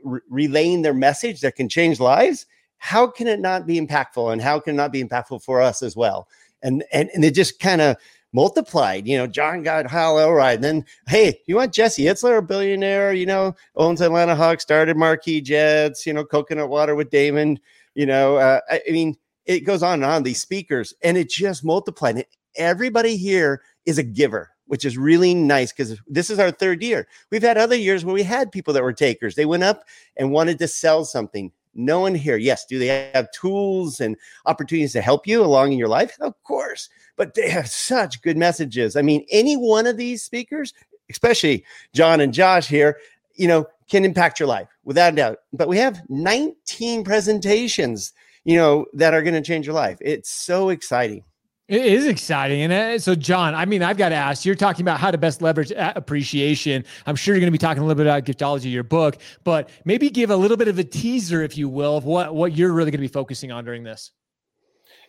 re- 0.04 0.20
relaying 0.30 0.82
their 0.82 0.94
message 0.94 1.40
that 1.40 1.56
can 1.56 1.70
change 1.70 2.02
lives, 2.02 2.46
how 2.80 3.08
can 3.08 3.28
it 3.28 3.40
not 3.40 3.66
be 3.66 3.80
impactful? 3.80 4.34
And 4.34 4.42
how 4.42 4.60
can 4.60 4.74
it 4.74 4.78
not 4.78 4.92
be 4.92 5.02
impactful 5.02 5.42
for 5.42 5.62
us 5.62 5.82
as 5.82 5.96
well? 5.96 6.28
And 6.64 6.84
and, 6.92 7.10
and 7.14 7.24
it 7.24 7.34
just 7.34 7.62
kind 7.62 7.80
of 7.80 7.96
multiplied. 8.34 9.08
You 9.08 9.18
know, 9.18 9.26
John 9.26 9.64
got 9.64 9.90
Hal 9.90 10.20
Elrod. 10.20 10.56
And 10.56 10.64
then, 10.66 10.86
hey, 11.08 11.40
you 11.46 11.56
want 11.56 11.72
Jesse 11.72 12.04
Itzler, 12.04 12.40
a 12.40 12.42
billionaire, 12.42 13.14
you 13.14 13.26
know, 13.26 13.56
owns 13.78 14.02
Atlanta 14.02 14.36
Hawks, 14.36 14.64
started 14.64 14.98
Marquis 14.98 15.40
Jets, 15.40 16.06
you 16.06 16.12
know, 16.12 16.26
coconut 16.26 16.68
water 16.68 16.94
with 16.94 17.10
Damon. 17.10 17.58
You 17.96 18.06
know, 18.06 18.36
uh, 18.36 18.60
I, 18.70 18.82
I 18.86 18.92
mean, 18.92 19.16
it 19.46 19.62
goes 19.62 19.82
on 19.82 20.04
and 20.04 20.06
on, 20.06 20.24
these 20.24 20.42
speakers, 20.42 20.94
and 21.02 21.16
it 21.18 21.30
just 21.30 21.64
multiplied. 21.64 22.26
Everybody 22.58 23.16
here 23.16 23.62
is 23.86 23.98
a 23.98 24.04
giver 24.04 24.53
which 24.74 24.86
is 24.86 24.98
really 24.98 25.36
nice 25.36 25.72
because 25.72 26.02
this 26.08 26.32
is 26.32 26.40
our 26.40 26.50
third 26.50 26.82
year. 26.82 27.08
We've 27.30 27.44
had 27.44 27.60
other 27.60 27.76
years 27.76 28.04
where 28.04 28.16
we 28.16 28.24
had 28.24 28.52
people 28.52 28.74
that 28.74 28.82
were 28.82 28.92
takers. 28.92 29.36
They 29.36 29.46
went 29.46 29.62
up 29.62 29.84
and 30.18 30.32
wanted 30.32 30.58
to 30.58 30.68
sell 30.68 31.06
something. 31.06 31.52
No 31.76 32.00
one 32.00 32.16
here. 32.16 32.38
Yes, 32.38 32.66
do 32.66 32.80
they 32.80 33.12
have 33.14 33.32
tools 33.34 34.02
and 34.02 34.18
opportunities 34.48 34.94
to 34.94 35.02
help 35.02 35.28
you 35.28 35.44
along 35.44 35.74
in 35.74 35.78
your 35.78 35.90
life? 35.90 36.18
Of 36.20 36.34
course, 36.42 36.90
but 37.18 37.36
they 37.36 37.52
have 37.52 37.70
such 37.70 38.24
good 38.24 38.36
messages. 38.36 38.96
I 38.96 39.04
mean, 39.04 39.28
any 39.30 39.56
one 39.56 39.86
of 39.86 39.98
these 39.98 40.24
speakers, 40.24 40.74
especially 41.08 41.64
John 41.94 42.20
and 42.20 42.34
Josh 42.34 42.68
here, 42.68 42.98
you 43.36 43.48
know, 43.48 43.68
can 43.88 44.04
impact 44.04 44.40
your 44.40 44.48
life 44.48 44.70
without 44.86 45.14
a 45.14 45.16
doubt. 45.16 45.38
But 45.54 45.68
we 45.68 45.78
have 45.78 46.02
19 46.10 47.04
presentations, 47.04 48.12
you 48.44 48.56
know, 48.56 48.88
that 48.94 49.14
are 49.14 49.22
going 49.22 49.36
to 49.36 49.42
change 49.42 49.68
your 49.68 49.76
life. 49.76 50.00
It's 50.02 50.32
so 50.32 50.70
exciting. 50.70 51.24
It 51.70 51.86
is 51.86 52.08
exciting. 52.08 52.62
And 52.62 52.74
uh, 52.74 53.00
so, 53.00 53.16
John, 53.16 53.56
I 53.56 53.64
mean, 53.64 53.84
I've 53.84 53.96
got 53.96 54.10
to 54.10 54.16
ask 54.16 54.44
you're 54.44 54.54
talking 54.54 54.82
about 54.82 55.00
how 55.00 55.12
to 55.12 55.18
best 55.18 55.42
leverage 55.42 55.72
appreciation. 55.78 56.84
I'm 57.06 57.16
sure 57.16 57.34
you're 57.34 57.40
going 57.40 57.48
to 57.48 57.52
be 57.52 57.58
talking 57.58 57.82
a 57.82 57.86
little 57.86 58.04
bit 58.04 58.06
about 58.06 58.26
giftology, 58.26 58.66
in 58.66 58.72
your 58.72 58.84
book, 58.84 59.18
but 59.46 59.70
maybe 59.86 60.10
give 60.10 60.30
a 60.30 60.36
little 60.36 60.58
bit 60.58 60.68
of 60.68 60.78
a 60.78 60.84
teaser, 60.84 61.42
if 61.42 61.58
you 61.58 61.70
will, 61.70 61.96
of 61.96 62.04
what, 62.04 62.36
what 62.36 62.54
you're 62.54 62.74
really 62.74 62.92
going 62.92 63.00
to 63.00 63.08
be 63.08 63.08
focusing 63.08 63.52
on 63.52 63.64
during 63.64 63.84
this. 63.84 64.12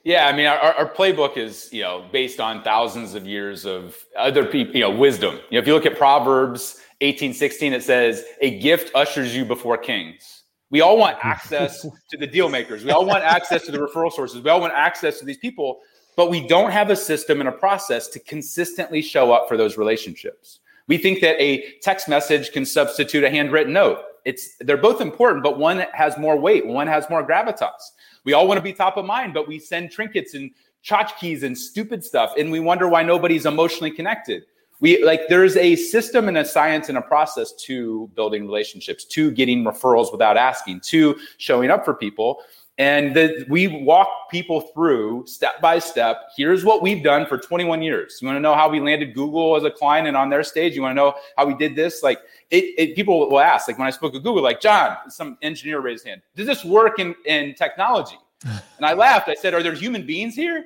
Yeah, 0.04 0.26
I 0.26 0.36
mean, 0.36 0.46
our, 0.46 0.58
our 0.58 0.88
playbook 0.88 1.36
is, 1.36 1.72
you 1.72 1.82
know, 1.82 2.04
based 2.12 2.38
on 2.38 2.62
thousands 2.62 3.14
of 3.14 3.26
years 3.26 3.64
of 3.64 3.96
other 4.16 4.44
people, 4.44 4.74
you 4.74 4.82
know, 4.82 4.90
wisdom. 4.90 5.40
You 5.50 5.58
know, 5.58 5.58
if 5.58 5.66
you 5.66 5.74
look 5.74 5.86
at 5.86 5.96
Proverbs 5.96 6.78
18, 7.00 7.34
16, 7.34 7.72
it 7.72 7.82
says, 7.82 8.24
a 8.42 8.60
gift 8.60 8.94
ushers 8.94 9.34
you 9.34 9.44
before 9.44 9.76
kings. 9.76 10.44
We 10.70 10.82
all 10.82 10.98
want 10.98 11.16
access 11.22 11.82
to 11.82 12.16
the 12.16 12.26
deal 12.26 12.48
makers. 12.48 12.84
We 12.84 12.92
all 12.92 13.06
want 13.06 13.24
access 13.24 13.64
to 13.64 13.72
the 13.72 13.78
referral 13.78 14.12
sources. 14.12 14.42
We 14.42 14.50
all 14.50 14.60
want 14.60 14.74
access 14.74 15.18
to 15.18 15.24
these 15.24 15.38
people 15.38 15.80
but 16.16 16.30
we 16.30 16.46
don't 16.46 16.70
have 16.70 16.90
a 16.90 16.96
system 16.96 17.40
and 17.40 17.48
a 17.48 17.52
process 17.52 18.08
to 18.08 18.18
consistently 18.20 19.02
show 19.02 19.32
up 19.32 19.48
for 19.48 19.56
those 19.56 19.76
relationships. 19.76 20.60
We 20.86 20.98
think 20.98 21.20
that 21.20 21.40
a 21.40 21.72
text 21.80 22.08
message 22.08 22.52
can 22.52 22.66
substitute 22.66 23.24
a 23.24 23.30
handwritten 23.30 23.72
note. 23.72 24.02
It's 24.24 24.56
they're 24.60 24.76
both 24.76 25.00
important, 25.00 25.42
but 25.42 25.58
one 25.58 25.84
has 25.92 26.16
more 26.18 26.38
weight, 26.38 26.66
one 26.66 26.86
has 26.86 27.08
more 27.10 27.26
gravitas. 27.26 27.92
We 28.24 28.32
all 28.32 28.48
want 28.48 28.58
to 28.58 28.62
be 28.62 28.72
top 28.72 28.96
of 28.96 29.04
mind, 29.04 29.34
but 29.34 29.46
we 29.46 29.58
send 29.58 29.90
trinkets 29.90 30.34
and 30.34 30.50
tchotchkes 30.84 31.42
and 31.42 31.56
stupid 31.56 32.04
stuff, 32.04 32.32
and 32.38 32.50
we 32.50 32.60
wonder 32.60 32.88
why 32.88 33.02
nobody's 33.02 33.46
emotionally 33.46 33.90
connected. 33.90 34.44
We 34.80 35.02
like 35.02 35.28
there's 35.28 35.56
a 35.56 35.76
system 35.76 36.28
and 36.28 36.36
a 36.36 36.44
science 36.44 36.88
and 36.88 36.98
a 36.98 37.02
process 37.02 37.52
to 37.64 38.10
building 38.14 38.44
relationships, 38.44 39.04
to 39.06 39.30
getting 39.30 39.64
referrals 39.64 40.12
without 40.12 40.36
asking, 40.36 40.80
to 40.86 41.16
showing 41.38 41.70
up 41.70 41.84
for 41.84 41.94
people. 41.94 42.40
And 42.76 43.14
that 43.14 43.46
we 43.48 43.68
walk 43.68 44.08
people 44.30 44.60
through 44.60 45.26
step 45.28 45.60
by 45.60 45.78
step. 45.78 46.22
Here's 46.36 46.64
what 46.64 46.82
we've 46.82 47.04
done 47.04 47.24
for 47.24 47.38
21 47.38 47.82
years. 47.82 48.18
You 48.20 48.26
want 48.26 48.36
to 48.36 48.40
know 48.40 48.54
how 48.54 48.68
we 48.68 48.80
landed 48.80 49.14
Google 49.14 49.54
as 49.54 49.62
a 49.62 49.70
client 49.70 50.08
and 50.08 50.16
on 50.16 50.28
their 50.28 50.42
stage? 50.42 50.74
You 50.74 50.82
want 50.82 50.90
to 50.90 50.96
know 50.96 51.14
how 51.36 51.46
we 51.46 51.54
did 51.54 51.76
this? 51.76 52.02
Like 52.02 52.18
it, 52.50 52.74
it 52.76 52.96
people 52.96 53.30
will 53.30 53.38
ask, 53.38 53.68
like 53.68 53.78
when 53.78 53.86
I 53.86 53.90
spoke 53.90 54.16
at 54.16 54.24
Google, 54.24 54.42
like 54.42 54.60
John, 54.60 54.96
some 55.08 55.38
engineer 55.40 55.80
raised 55.80 56.04
hand. 56.04 56.22
Does 56.34 56.48
this 56.48 56.64
work 56.64 56.98
in, 56.98 57.14
in 57.26 57.54
technology? 57.54 58.18
And 58.76 58.84
I 58.84 58.92
laughed. 58.92 59.28
I 59.28 59.34
said, 59.34 59.54
Are 59.54 59.62
there 59.62 59.72
human 59.72 60.04
beings 60.04 60.34
here? 60.34 60.64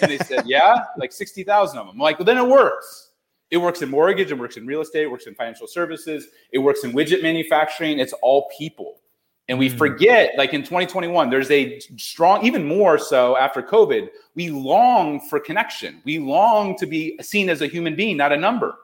And 0.00 0.10
they 0.10 0.18
said, 0.18 0.46
Yeah, 0.46 0.84
like 0.96 1.12
60,000 1.12 1.78
of 1.78 1.86
them. 1.86 1.94
I'm 1.94 1.98
like, 1.98 2.18
well, 2.18 2.26
then 2.26 2.38
it 2.38 2.46
works. 2.46 3.10
It 3.50 3.56
works 3.56 3.82
in 3.82 3.88
mortgage, 3.88 4.30
it 4.30 4.38
works 4.38 4.56
in 4.58 4.66
real 4.66 4.82
estate, 4.82 5.04
it 5.04 5.10
works 5.10 5.26
in 5.26 5.34
financial 5.34 5.66
services, 5.66 6.28
it 6.52 6.58
works 6.58 6.84
in 6.84 6.92
widget 6.92 7.22
manufacturing. 7.22 7.98
It's 7.98 8.12
all 8.22 8.50
people. 8.56 9.00
And 9.48 9.58
we 9.58 9.70
mm. 9.70 9.78
forget, 9.78 10.32
like 10.36 10.52
in 10.52 10.62
2021, 10.62 11.30
there's 11.30 11.50
a 11.50 11.80
strong, 11.96 12.44
even 12.44 12.66
more 12.66 12.98
so 12.98 13.36
after 13.36 13.62
COVID, 13.62 14.08
we 14.34 14.50
long 14.50 15.20
for 15.28 15.40
connection. 15.40 16.02
We 16.04 16.18
long 16.18 16.76
to 16.78 16.86
be 16.86 17.18
seen 17.22 17.48
as 17.48 17.62
a 17.62 17.66
human 17.66 17.96
being, 17.96 18.16
not 18.16 18.32
a 18.32 18.36
number. 18.36 18.76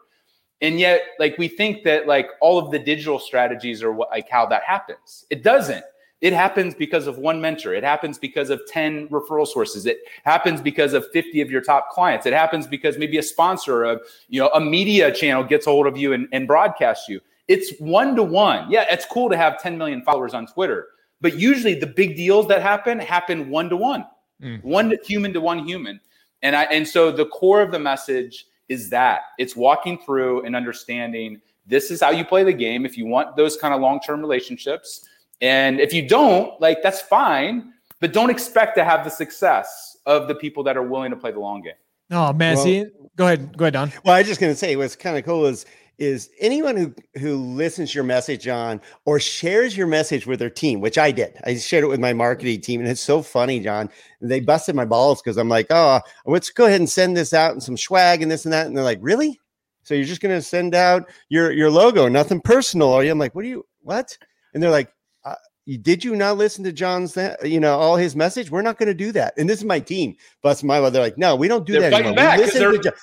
And 0.62 0.80
yet, 0.80 1.02
like, 1.18 1.36
we 1.36 1.48
think 1.48 1.84
that 1.84 2.06
like 2.06 2.28
all 2.40 2.58
of 2.58 2.70
the 2.70 2.78
digital 2.78 3.18
strategies 3.18 3.82
are 3.82 3.92
what, 3.92 4.08
like 4.10 4.28
how 4.30 4.46
that 4.46 4.62
happens. 4.62 5.26
It 5.28 5.42
doesn't. 5.42 5.84
It 6.22 6.32
happens 6.32 6.74
because 6.74 7.06
of 7.06 7.18
one 7.18 7.38
mentor. 7.38 7.74
It 7.74 7.84
happens 7.84 8.16
because 8.16 8.48
of 8.48 8.62
10 8.68 9.08
referral 9.08 9.46
sources. 9.46 9.84
It 9.84 9.98
happens 10.24 10.62
because 10.62 10.94
of 10.94 11.04
50 11.12 11.42
of 11.42 11.50
your 11.50 11.60
top 11.60 11.90
clients. 11.90 12.24
It 12.24 12.32
happens 12.32 12.66
because 12.66 12.96
maybe 12.96 13.18
a 13.18 13.22
sponsor 13.22 13.84
of, 13.84 14.00
you 14.30 14.40
know, 14.40 14.48
a 14.54 14.60
media 14.60 15.12
channel 15.12 15.44
gets 15.44 15.66
a 15.66 15.70
hold 15.70 15.86
of 15.86 15.98
you 15.98 16.14
and, 16.14 16.26
and 16.32 16.46
broadcasts 16.46 17.10
you 17.10 17.20
It's 17.48 17.78
one 17.78 18.16
to 18.16 18.22
one. 18.22 18.70
Yeah, 18.70 18.86
it's 18.90 19.04
cool 19.04 19.28
to 19.28 19.36
have 19.36 19.60
10 19.60 19.76
million 19.76 20.02
followers 20.02 20.34
on 20.34 20.46
Twitter, 20.46 20.88
but 21.20 21.38
usually 21.38 21.74
the 21.74 21.86
big 21.86 22.16
deals 22.16 22.48
that 22.48 22.62
happen 22.62 22.98
happen 22.98 23.50
one 23.50 23.68
to 23.68 23.76
one, 23.76 24.06
mm. 24.42 24.62
one 24.62 24.94
human 25.04 25.32
to 25.34 25.40
one 25.40 25.66
human. 25.66 26.00
And 26.42 26.54
I 26.56 26.64
and 26.64 26.86
so 26.86 27.10
the 27.10 27.26
core 27.26 27.62
of 27.62 27.70
the 27.70 27.78
message 27.78 28.46
is 28.68 28.90
that 28.90 29.20
it's 29.38 29.54
walking 29.54 29.98
through 29.98 30.44
and 30.44 30.56
understanding 30.56 31.40
this 31.66 31.90
is 31.90 32.00
how 32.00 32.10
you 32.10 32.24
play 32.24 32.44
the 32.44 32.52
game 32.52 32.84
if 32.84 32.96
you 32.98 33.06
want 33.06 33.36
those 33.36 33.56
kind 33.56 33.72
of 33.74 33.80
long-term 33.80 34.20
relationships. 34.20 35.08
And 35.40 35.80
if 35.80 35.92
you 35.92 36.06
don't, 36.06 36.58
like 36.60 36.82
that's 36.82 37.00
fine, 37.00 37.72
but 38.00 38.12
don't 38.12 38.30
expect 38.30 38.76
to 38.76 38.84
have 38.84 39.04
the 39.04 39.10
success 39.10 39.96
of 40.06 40.28
the 40.28 40.34
people 40.34 40.62
that 40.64 40.76
are 40.76 40.82
willing 40.82 41.10
to 41.10 41.16
play 41.16 41.32
the 41.32 41.40
long 41.40 41.62
game. 41.62 41.74
Oh 42.10 42.32
man, 42.32 42.56
well, 42.56 42.64
see, 42.64 42.86
go 43.16 43.26
ahead, 43.26 43.56
go 43.56 43.64
ahead, 43.64 43.72
Don. 43.72 43.92
Well, 44.04 44.14
I 44.14 44.18
was 44.18 44.28
just 44.28 44.40
gonna 44.40 44.54
say 44.54 44.76
what's 44.76 44.96
kind 44.96 45.16
of 45.16 45.24
cool 45.24 45.46
is 45.46 45.64
is 45.98 46.30
anyone 46.40 46.76
who 46.76 46.94
who 47.20 47.36
listens 47.36 47.90
to 47.90 47.94
your 47.96 48.04
message 48.04 48.48
on 48.48 48.80
or 49.04 49.20
shares 49.20 49.76
your 49.76 49.86
message 49.86 50.26
with 50.26 50.38
their 50.38 50.50
team, 50.50 50.80
which 50.80 50.98
I 50.98 51.10
did. 51.10 51.38
I 51.44 51.56
shared 51.56 51.84
it 51.84 51.88
with 51.88 52.00
my 52.00 52.12
marketing 52.12 52.60
team, 52.60 52.80
and 52.80 52.88
it's 52.88 53.00
so 53.00 53.22
funny, 53.22 53.60
John. 53.60 53.90
They 54.20 54.40
busted 54.40 54.74
my 54.74 54.84
balls 54.84 55.22
because 55.22 55.36
I'm 55.36 55.48
like, 55.48 55.66
oh, 55.70 56.00
let's 56.26 56.50
go 56.50 56.66
ahead 56.66 56.80
and 56.80 56.90
send 56.90 57.16
this 57.16 57.32
out 57.32 57.52
and 57.52 57.62
some 57.62 57.76
swag 57.76 58.22
and 58.22 58.30
this 58.30 58.44
and 58.44 58.52
that, 58.52 58.66
and 58.66 58.76
they're 58.76 58.84
like, 58.84 58.98
really? 59.00 59.38
So 59.82 59.94
you're 59.94 60.04
just 60.04 60.20
gonna 60.20 60.42
send 60.42 60.74
out 60.74 61.08
your 61.28 61.52
your 61.52 61.70
logo, 61.70 62.08
nothing 62.08 62.40
personal, 62.40 62.92
are 62.92 63.04
you? 63.04 63.12
I'm 63.12 63.18
like, 63.18 63.34
what 63.34 63.42
do 63.42 63.48
you 63.48 63.66
what? 63.82 64.16
And 64.52 64.62
they're 64.62 64.70
like, 64.70 64.92
uh, 65.24 65.34
did 65.82 66.04
you 66.04 66.16
not 66.16 66.38
listen 66.38 66.64
to 66.64 66.72
John's, 66.72 67.16
you 67.42 67.60
know, 67.60 67.78
all 67.78 67.96
his 67.96 68.14
message? 68.14 68.50
We're 68.50 68.62
not 68.62 68.78
going 68.78 68.86
to 68.86 68.94
do 68.94 69.12
that. 69.12 69.34
And 69.36 69.48
this 69.48 69.58
is 69.58 69.64
my 69.64 69.80
team. 69.80 70.16
Bust 70.42 70.62
my 70.62 70.78
They're 70.90 71.02
like, 71.02 71.18
no, 71.18 71.34
we 71.34 71.48
don't 71.48 71.66
do 71.66 71.72
they're 71.72 71.90
that 71.90 71.92
anymore. 71.92 72.14
Back 72.14 72.38
listen 72.38 72.72
to 72.72 72.78
John 72.78 72.94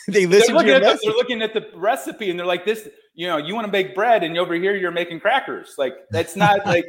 they 0.08 0.26
listen 0.26 0.54
they're 0.54 0.64
looking, 0.64 0.88
the, 0.88 0.98
they're 1.02 1.12
looking 1.12 1.42
at 1.42 1.54
the 1.54 1.66
recipe 1.74 2.30
and 2.30 2.38
they're 2.38 2.46
like, 2.46 2.64
this, 2.64 2.88
you 3.14 3.26
know, 3.26 3.36
you 3.36 3.54
want 3.54 3.66
to 3.66 3.72
make 3.72 3.94
bread 3.94 4.22
and 4.22 4.36
over 4.38 4.54
here 4.54 4.74
you're 4.74 4.90
making 4.90 5.20
crackers. 5.20 5.74
Like 5.78 5.94
that's 6.10 6.36
not 6.36 6.64
like 6.66 6.88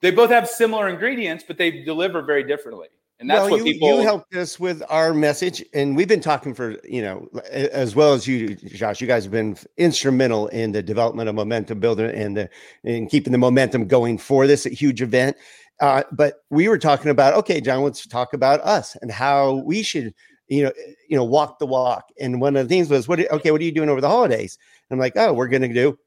they 0.00 0.10
both 0.10 0.30
have 0.30 0.48
similar 0.48 0.88
ingredients, 0.88 1.44
but 1.46 1.58
they 1.58 1.82
deliver 1.82 2.22
very 2.22 2.44
differently. 2.44 2.88
And 3.22 3.30
that's 3.30 3.42
well, 3.42 3.50
what 3.50 3.58
you, 3.58 3.72
people 3.72 3.88
you 3.88 4.00
helped 4.00 4.34
us 4.34 4.58
with 4.58 4.82
our 4.88 5.14
message, 5.14 5.64
and 5.74 5.96
we've 5.96 6.08
been 6.08 6.20
talking 6.20 6.54
for 6.54 6.76
you 6.82 7.00
know 7.00 7.28
as 7.52 7.94
well 7.94 8.14
as 8.14 8.26
you, 8.26 8.56
Josh. 8.56 9.00
You 9.00 9.06
guys 9.06 9.22
have 9.22 9.30
been 9.30 9.56
instrumental 9.76 10.48
in 10.48 10.72
the 10.72 10.82
development 10.82 11.28
of 11.28 11.36
momentum 11.36 11.78
builder 11.78 12.06
and 12.06 12.36
the 12.36 12.50
in 12.82 13.06
keeping 13.06 13.30
the 13.30 13.38
momentum 13.38 13.86
going 13.86 14.18
for 14.18 14.48
this 14.48 14.64
huge 14.64 15.02
event. 15.02 15.36
Uh, 15.80 16.02
but 16.10 16.38
we 16.50 16.66
were 16.66 16.78
talking 16.78 17.12
about 17.12 17.34
okay, 17.34 17.60
John. 17.60 17.84
Let's 17.84 18.04
talk 18.08 18.34
about 18.34 18.58
us 18.62 18.96
and 19.02 19.10
how 19.12 19.62
we 19.64 19.84
should 19.84 20.12
you 20.52 20.64
know, 20.64 20.72
you 21.08 21.16
know, 21.16 21.24
walk 21.24 21.58
the 21.58 21.66
walk. 21.66 22.04
And 22.20 22.40
one 22.40 22.56
of 22.56 22.68
the 22.68 22.74
things 22.74 22.90
was, 22.90 23.08
what? 23.08 23.20
Okay, 23.20 23.50
what 23.50 23.60
are 23.60 23.64
you 23.64 23.72
doing 23.72 23.88
over 23.88 24.00
the 24.00 24.08
holidays? 24.08 24.58
And 24.88 24.96
I'm 24.96 25.00
like, 25.00 25.14
oh, 25.16 25.32
we're 25.32 25.48
going 25.48 25.62
to 25.62 25.68
do 25.68 25.98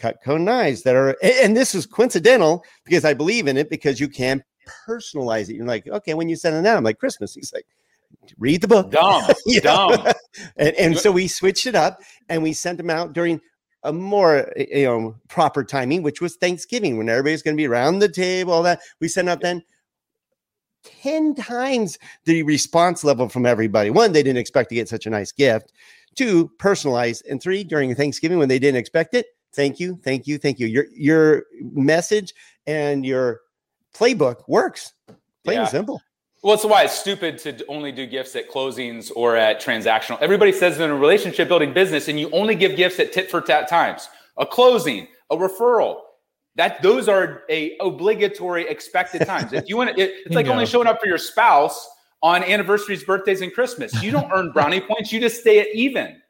Cutco 0.00 0.40
knives 0.40 0.82
that 0.82 0.96
are, 0.96 1.16
and 1.22 1.56
this 1.56 1.74
is 1.74 1.86
coincidental 1.86 2.64
because 2.84 3.04
I 3.04 3.14
believe 3.14 3.46
in 3.46 3.56
it 3.56 3.70
because 3.70 4.00
you 4.00 4.08
can 4.08 4.42
personalize 4.88 5.48
it. 5.48 5.54
You're 5.54 5.66
like, 5.66 5.86
okay, 5.86 6.14
when 6.14 6.28
you 6.28 6.36
send 6.36 6.56
it 6.56 6.68
out, 6.68 6.76
I'm 6.76 6.84
like 6.84 6.98
Christmas. 6.98 7.34
He's 7.34 7.52
like, 7.52 7.66
read 8.38 8.62
the 8.62 8.68
book. 8.68 8.90
Dumb, 8.90 9.30
dumb. 9.62 10.12
and, 10.56 10.74
and 10.74 10.98
so 10.98 11.12
we 11.12 11.28
switched 11.28 11.66
it 11.66 11.74
up 11.74 12.00
and 12.28 12.42
we 12.42 12.52
sent 12.52 12.78
them 12.78 12.90
out 12.90 13.12
during 13.12 13.40
a 13.84 13.92
more 13.92 14.50
you 14.56 14.86
know 14.86 15.16
proper 15.28 15.62
timing, 15.62 16.02
which 16.02 16.20
was 16.20 16.36
Thanksgiving 16.36 16.96
when 16.96 17.08
everybody's 17.08 17.42
going 17.42 17.56
to 17.56 17.60
be 17.60 17.68
around 17.68 17.98
the 17.98 18.08
table. 18.08 18.52
All 18.52 18.62
that 18.62 18.80
we 19.00 19.08
sent 19.08 19.28
out 19.28 19.40
then. 19.40 19.62
10 20.84 21.34
times 21.34 21.98
the 22.24 22.42
response 22.42 23.04
level 23.04 23.28
from 23.28 23.46
everybody. 23.46 23.90
One, 23.90 24.12
they 24.12 24.22
didn't 24.22 24.38
expect 24.38 24.68
to 24.70 24.74
get 24.74 24.88
such 24.88 25.06
a 25.06 25.10
nice 25.10 25.32
gift. 25.32 25.72
Two, 26.14 26.50
personalized. 26.58 27.26
And 27.26 27.42
three, 27.42 27.64
during 27.64 27.94
Thanksgiving 27.94 28.38
when 28.38 28.48
they 28.48 28.58
didn't 28.58 28.78
expect 28.78 29.14
it, 29.14 29.26
thank 29.52 29.80
you, 29.80 29.98
thank 30.04 30.26
you, 30.26 30.38
thank 30.38 30.58
you. 30.58 30.66
Your 30.66 30.86
your 30.94 31.44
message 31.60 32.34
and 32.66 33.04
your 33.04 33.40
playbook 33.94 34.48
works. 34.48 34.92
Plain 35.44 35.56
yeah. 35.56 35.60
and 35.62 35.70
simple. 35.70 36.02
Well, 36.42 36.54
it's 36.54 36.64
why 36.64 36.84
it's 36.84 36.98
stupid 36.98 37.38
to 37.38 37.64
only 37.66 37.90
do 37.90 38.06
gifts 38.06 38.36
at 38.36 38.50
closings 38.50 39.10
or 39.16 39.34
at 39.34 39.62
transactional. 39.62 40.20
Everybody 40.20 40.52
says 40.52 40.78
in 40.78 40.90
a 40.90 40.94
relationship 40.94 41.48
building 41.48 41.72
business, 41.72 42.08
and 42.08 42.20
you 42.20 42.30
only 42.32 42.54
give 42.54 42.76
gifts 42.76 43.00
at 43.00 43.12
tit 43.12 43.30
for 43.30 43.40
tat 43.40 43.66
times. 43.66 44.10
A 44.36 44.44
closing, 44.44 45.08
a 45.30 45.36
referral, 45.36 46.00
that 46.56 46.82
those 46.82 47.08
are 47.08 47.42
a 47.50 47.76
obligatory 47.80 48.68
expected 48.68 49.26
times. 49.26 49.52
If 49.52 49.68
you 49.68 49.76
want 49.76 49.96
to, 49.96 50.02
it, 50.02 50.26
it's 50.26 50.34
like 50.34 50.46
only 50.46 50.66
showing 50.66 50.86
up 50.86 51.00
for 51.00 51.06
your 51.06 51.18
spouse 51.18 51.88
on 52.22 52.42
anniversaries, 52.42 53.04
birthdays, 53.04 53.40
and 53.40 53.52
Christmas. 53.52 54.02
You 54.02 54.10
don't 54.10 54.30
earn 54.32 54.52
brownie 54.52 54.80
points. 54.80 55.12
You 55.12 55.20
just 55.20 55.40
stay 55.40 55.60
at 55.60 55.68
even. 55.74 56.20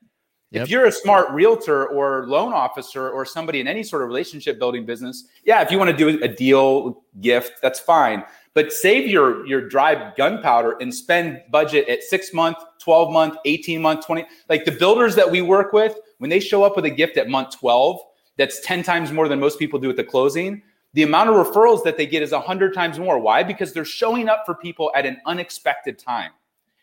Yep. 0.51 0.63
If 0.63 0.71
you're 0.71 0.87
a 0.87 0.93
smart 0.93 1.31
realtor 1.33 1.89
or 1.89 2.27
loan 2.29 2.53
officer 2.53 3.11
or 3.11 3.25
somebody 3.25 3.59
in 3.59 3.67
any 3.67 3.83
sort 3.83 4.03
of 4.03 4.09
relationship 4.09 4.59
building 4.59 4.87
business, 4.87 5.25
yeah, 5.45 5.63
if 5.63 5.71
you 5.71 5.79
want 5.79 5.91
to 5.91 5.97
do 5.97 6.23
a 6.23 6.29
deal 6.29 7.03
gift, 7.21 7.55
that's 7.61 7.81
fine. 7.81 8.25
But 8.55 8.73
save 8.73 9.09
your 9.11 9.45
your 9.47 9.69
dry 9.69 10.13
gunpowder 10.17 10.77
and 10.81 10.95
spend 10.95 11.43
budget 11.51 11.89
at 11.89 12.05
six 12.05 12.33
month, 12.33 12.57
12 12.79 13.13
month, 13.13 13.37
18 13.45 13.83
month, 13.83 14.07
20. 14.07 14.25
Like 14.49 14.65
the 14.65 14.71
builders 14.71 15.17
that 15.17 15.29
we 15.29 15.43
work 15.43 15.73
with, 15.73 15.99
when 16.19 16.31
they 16.31 16.39
show 16.39 16.63
up 16.63 16.77
with 16.77 16.85
a 16.85 16.91
gift 16.91 17.17
at 17.17 17.29
month 17.29 17.59
12, 17.59 17.99
that's 18.37 18.61
10 18.61 18.83
times 18.83 19.13
more 19.13 19.29
than 19.29 19.41
most 19.41 19.59
people 19.59 19.79
do 19.79 19.91
at 19.91 19.97
the 19.97 20.05
closing, 20.05 20.63
the 20.93 21.03
amount 21.03 21.31
of 21.31 21.35
referrals 21.35 21.83
that 21.85 21.97
they 21.97 22.07
get 22.07 22.23
is 22.23 22.33
100 22.33 22.73
times 22.73 22.99
more. 22.99 23.19
Why? 23.19 23.43
Because 23.43 23.73
they're 23.73 23.85
showing 23.85 24.29
up 24.29 24.45
for 24.47 24.55
people 24.55 24.93
at 24.95 25.07
an 25.07 25.21
unexpected 25.27 25.99
time. 25.99 26.31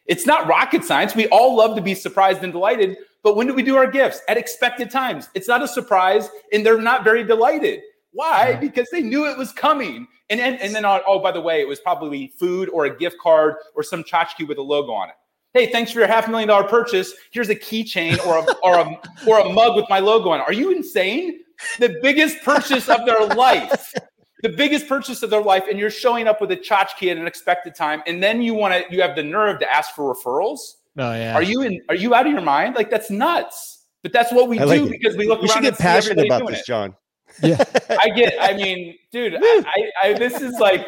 It's 0.06 0.26
not 0.26 0.48
rocket 0.48 0.84
science. 0.84 1.16
We 1.16 1.28
all 1.28 1.56
love 1.56 1.76
to 1.76 1.82
be 1.82 1.94
surprised 1.94 2.44
and 2.44 2.52
delighted, 2.52 2.98
but 3.24 3.36
when 3.36 3.48
do 3.48 3.54
we 3.54 3.64
do 3.64 3.78
our 3.78 3.90
gifts? 3.90 4.22
At 4.28 4.38
expected 4.38 4.90
times. 4.90 5.30
It's 5.34 5.48
not 5.48 5.62
a 5.62 5.68
surprise, 5.68 6.30
and 6.52 6.66
they're 6.66 6.82
not 6.82 7.04
very 7.04 7.24
delighted. 7.24 7.82
Why? 8.12 8.56
Because 8.56 8.90
they 8.90 9.02
knew 9.02 9.30
it 9.30 9.38
was 9.38 9.54
coming. 9.54 10.08
And, 10.30 10.42
and, 10.42 10.60
and 10.60 10.76
then, 10.76 10.86
oh, 10.86 11.20
by 11.20 11.32
the 11.32 11.40
way, 11.40 11.62
it 11.62 11.68
was 11.68 11.80
probably 11.80 12.34
food 12.40 12.68
or 12.70 12.86
a 12.86 12.98
gift 12.98 13.18
card 13.22 13.56
or 13.76 13.84
some 13.84 14.04
tchotchke 14.04 14.48
with 14.48 14.58
a 14.58 14.62
logo 14.62 14.92
on 14.92 15.10
it 15.10 15.16
hey, 15.54 15.72
thanks 15.72 15.92
for 15.92 16.00
your 16.00 16.08
half 16.08 16.28
million 16.28 16.48
dollar 16.48 16.68
purchase. 16.68 17.14
Here's 17.32 17.50
a 17.50 17.56
keychain 17.56 18.24
or 18.26 18.40
a, 18.40 18.56
or 18.64 18.76
a, 18.80 19.02
or 19.28 19.40
a 19.40 19.50
mug 19.50 19.76
with 19.76 19.86
my 19.90 20.00
logo 20.00 20.30
on. 20.30 20.42
Are 20.42 20.54
you 20.54 20.72
insane? 20.72 21.40
The 21.80 22.00
biggest 22.02 22.42
purchase 22.44 22.90
of 22.90 23.06
their 23.06 23.26
life, 23.28 23.94
the 24.42 24.50
biggest 24.50 24.88
purchase 24.88 25.22
of 25.22 25.30
their 25.30 25.42
life, 25.44 25.66
and 25.70 25.78
you're 25.78 25.92
showing 25.92 26.28
up 26.28 26.42
with 26.42 26.52
a 26.52 26.58
tchotchke 26.58 27.12
at 27.12 27.18
an 27.18 27.28
expected 27.28 27.76
time, 27.76 28.02
and 28.08 28.22
then 28.22 28.42
you 28.42 28.56
want 28.56 28.74
to, 28.74 28.96
you 28.96 29.02
have 29.02 29.16
the 29.16 29.24
nerve 29.24 29.60
to 29.60 29.72
ask 29.72 29.94
for 29.94 30.14
referrals. 30.14 30.60
Oh 30.98 31.14
yeah. 31.14 31.36
Are 31.36 31.44
you 31.44 31.62
in? 31.62 31.80
Are 31.88 31.96
you 31.96 32.16
out 32.16 32.26
of 32.26 32.32
your 32.32 32.42
mind? 32.42 32.76
Like 32.76 32.90
that's 32.90 33.10
nuts. 33.10 33.86
But 34.04 34.12
that's 34.14 34.32
what 34.34 34.50
we 34.50 34.60
like 34.60 34.80
do 34.80 34.88
it. 34.88 34.92
because 34.92 35.16
we 35.16 35.28
look. 35.28 35.42
We 35.42 35.48
should 35.48 35.62
get 35.62 35.78
passionate 35.78 36.26
about 36.26 36.48
this, 36.48 36.62
it. 36.62 36.66
John. 36.66 36.96
Yeah, 37.42 37.64
I 37.90 38.10
get. 38.10 38.34
I 38.42 38.54
mean, 38.54 38.98
dude, 39.12 39.36
I, 39.36 39.40
I, 39.42 39.92
I 40.04 40.14
this 40.14 40.42
is 40.42 40.54
like 40.60 40.88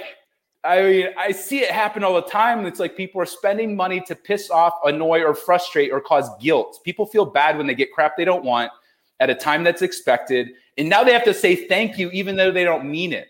I 0.65 0.81
mean, 0.81 1.07
I 1.17 1.31
see 1.31 1.59
it 1.59 1.71
happen 1.71 2.03
all 2.03 2.15
the 2.15 2.21
time. 2.21 2.65
It's 2.65 2.79
like 2.79 2.95
people 2.95 3.21
are 3.21 3.25
spending 3.25 3.75
money 3.75 4.01
to 4.07 4.15
piss 4.15 4.49
off, 4.49 4.73
annoy, 4.85 5.21
or 5.21 5.33
frustrate 5.33 5.91
or 5.91 5.99
cause 5.99 6.29
guilt. 6.39 6.79
People 6.83 7.05
feel 7.05 7.25
bad 7.25 7.57
when 7.57 7.67
they 7.67 7.75
get 7.75 7.91
crap 7.91 8.15
they 8.15 8.23
don't 8.23 8.45
want 8.45 8.71
at 9.19 9.29
a 9.29 9.35
time 9.35 9.63
that's 9.63 9.81
expected. 9.81 10.49
And 10.77 10.89
now 10.89 11.03
they 11.03 11.11
have 11.11 11.25
to 11.25 11.33
say 11.33 11.67
thank 11.67 11.97
you, 11.97 12.09
even 12.11 12.35
though 12.35 12.51
they 12.51 12.63
don't 12.63 12.85
mean 12.89 13.11
it. 13.13 13.27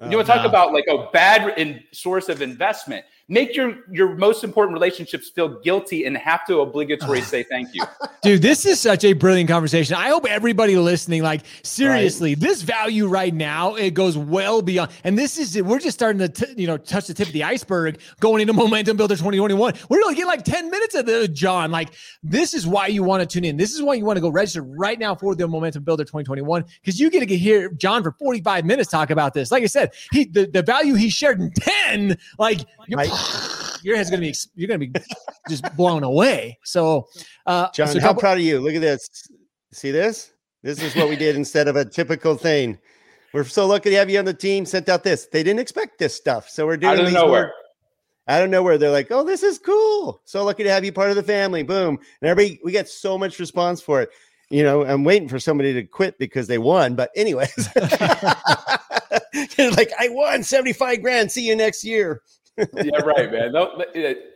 You 0.00 0.16
want 0.18 0.26
to 0.26 0.34
oh, 0.34 0.36
talk 0.36 0.46
about 0.46 0.74
like 0.74 0.84
a 0.90 1.08
bad 1.10 1.58
in, 1.58 1.82
source 1.90 2.28
of 2.28 2.42
investment 2.42 3.04
make 3.28 3.56
your 3.56 3.78
your 3.90 4.14
most 4.14 4.44
important 4.44 4.72
relationships 4.72 5.28
feel 5.30 5.60
guilty 5.60 6.04
and 6.04 6.16
have 6.16 6.46
to 6.46 6.60
obligatory 6.60 7.20
say 7.22 7.42
thank 7.42 7.74
you. 7.74 7.82
Dude 8.22 8.42
this 8.42 8.64
is 8.64 8.80
such 8.80 9.04
a 9.04 9.12
brilliant 9.14 9.50
conversation. 9.50 9.96
I 9.96 10.08
hope 10.08 10.26
everybody 10.28 10.76
listening 10.76 11.22
like 11.22 11.42
seriously 11.62 12.30
right. 12.30 12.40
this 12.40 12.62
value 12.62 13.08
right 13.08 13.34
now 13.34 13.74
it 13.74 13.94
goes 13.94 14.16
well 14.16 14.62
beyond 14.62 14.92
and 15.02 15.18
this 15.18 15.38
is 15.38 15.60
we're 15.60 15.80
just 15.80 15.98
starting 15.98 16.20
to 16.20 16.28
t- 16.28 16.54
you 16.56 16.66
know 16.66 16.76
touch 16.76 17.08
the 17.08 17.14
tip 17.14 17.26
of 17.26 17.32
the 17.32 17.42
iceberg 17.42 17.98
going 18.20 18.42
into 18.42 18.52
momentum 18.52 18.96
builder 18.96 19.14
2021 19.14 19.74
we're 19.88 20.00
gonna 20.00 20.14
get 20.14 20.26
like 20.26 20.44
10 20.44 20.70
minutes 20.70 20.94
of 20.94 21.06
the 21.06 21.26
john. 21.26 21.70
Like 21.70 21.90
this 22.22 22.54
is 22.54 22.66
why 22.66 22.86
you 22.86 23.02
want 23.02 23.22
to 23.22 23.26
tune 23.26 23.44
in. 23.44 23.56
This 23.56 23.74
is 23.74 23.82
why 23.82 23.94
you 23.94 24.04
want 24.04 24.18
to 24.18 24.20
go 24.20 24.28
register 24.28 24.62
right 24.62 24.98
now 24.98 25.14
for 25.14 25.34
the 25.34 25.48
momentum 25.48 25.82
builder 25.82 26.04
2021 26.04 26.64
because 26.80 27.00
you 27.00 27.10
get 27.10 27.26
to 27.26 27.36
hear 27.36 27.70
john 27.70 28.04
for 28.04 28.12
45 28.12 28.64
minutes 28.64 28.88
talk 28.90 29.10
about 29.10 29.34
this. 29.34 29.50
Like 29.50 29.64
i 29.64 29.66
said 29.66 29.92
he 30.12 30.26
the, 30.26 30.46
the 30.46 30.62
value 30.62 30.94
he 30.94 31.08
shared 31.08 31.40
in 31.40 31.50
10 31.50 32.16
like 32.38 32.60
right 32.92 33.15
your 33.82 33.96
head's 33.96 34.10
gonna 34.10 34.20
be 34.20 34.34
you're 34.54 34.68
gonna 34.68 34.78
be 34.78 34.92
just 35.48 35.76
blown 35.76 36.02
away. 36.02 36.58
So, 36.64 37.08
uh, 37.46 37.68
John, 37.72 37.88
so 37.88 38.00
how 38.00 38.08
couple- 38.08 38.20
proud 38.20 38.38
of 38.38 38.44
you? 38.44 38.60
Look 38.60 38.74
at 38.74 38.80
this. 38.80 39.08
See 39.72 39.90
this? 39.90 40.32
This 40.62 40.82
is 40.82 40.96
what 40.96 41.08
we 41.08 41.16
did 41.16 41.36
instead 41.36 41.68
of 41.68 41.76
a 41.76 41.84
typical 41.84 42.34
thing. 42.34 42.78
We're 43.32 43.44
so 43.44 43.66
lucky 43.66 43.90
to 43.90 43.96
have 43.96 44.08
you 44.08 44.18
on 44.18 44.24
the 44.24 44.34
team. 44.34 44.64
Sent 44.64 44.88
out 44.88 45.04
this. 45.04 45.26
They 45.26 45.42
didn't 45.42 45.60
expect 45.60 45.98
this 45.98 46.14
stuff, 46.14 46.48
so 46.48 46.66
we're 46.66 46.76
doing 46.76 46.98
out 46.98 47.04
of 47.04 47.12
nowhere. 47.12 47.52
I 48.28 48.40
don't 48.40 48.50
know 48.50 48.62
where 48.62 48.76
they're 48.76 48.90
like, 48.90 49.12
oh, 49.12 49.22
this 49.22 49.44
is 49.44 49.58
cool. 49.58 50.20
So 50.24 50.44
lucky 50.44 50.64
to 50.64 50.70
have 50.70 50.84
you 50.84 50.92
part 50.92 51.10
of 51.10 51.16
the 51.16 51.22
family. 51.22 51.62
Boom. 51.62 51.96
And 52.20 52.28
everybody, 52.28 52.60
we 52.64 52.72
get 52.72 52.88
so 52.88 53.16
much 53.16 53.38
response 53.38 53.80
for 53.80 54.02
it. 54.02 54.10
You 54.50 54.64
know, 54.64 54.84
I'm 54.84 55.04
waiting 55.04 55.28
for 55.28 55.38
somebody 55.38 55.72
to 55.74 55.84
quit 55.84 56.18
because 56.18 56.48
they 56.48 56.58
won. 56.58 56.96
But 56.96 57.10
anyways, 57.14 57.54
like 57.76 57.92
I 59.98 60.08
won 60.10 60.42
75 60.42 61.02
grand. 61.02 61.30
See 61.30 61.46
you 61.46 61.54
next 61.54 61.84
year 61.84 62.22
yeah, 62.56 62.98
right, 63.00 63.30
man. 63.30 63.52
No, 63.52 63.84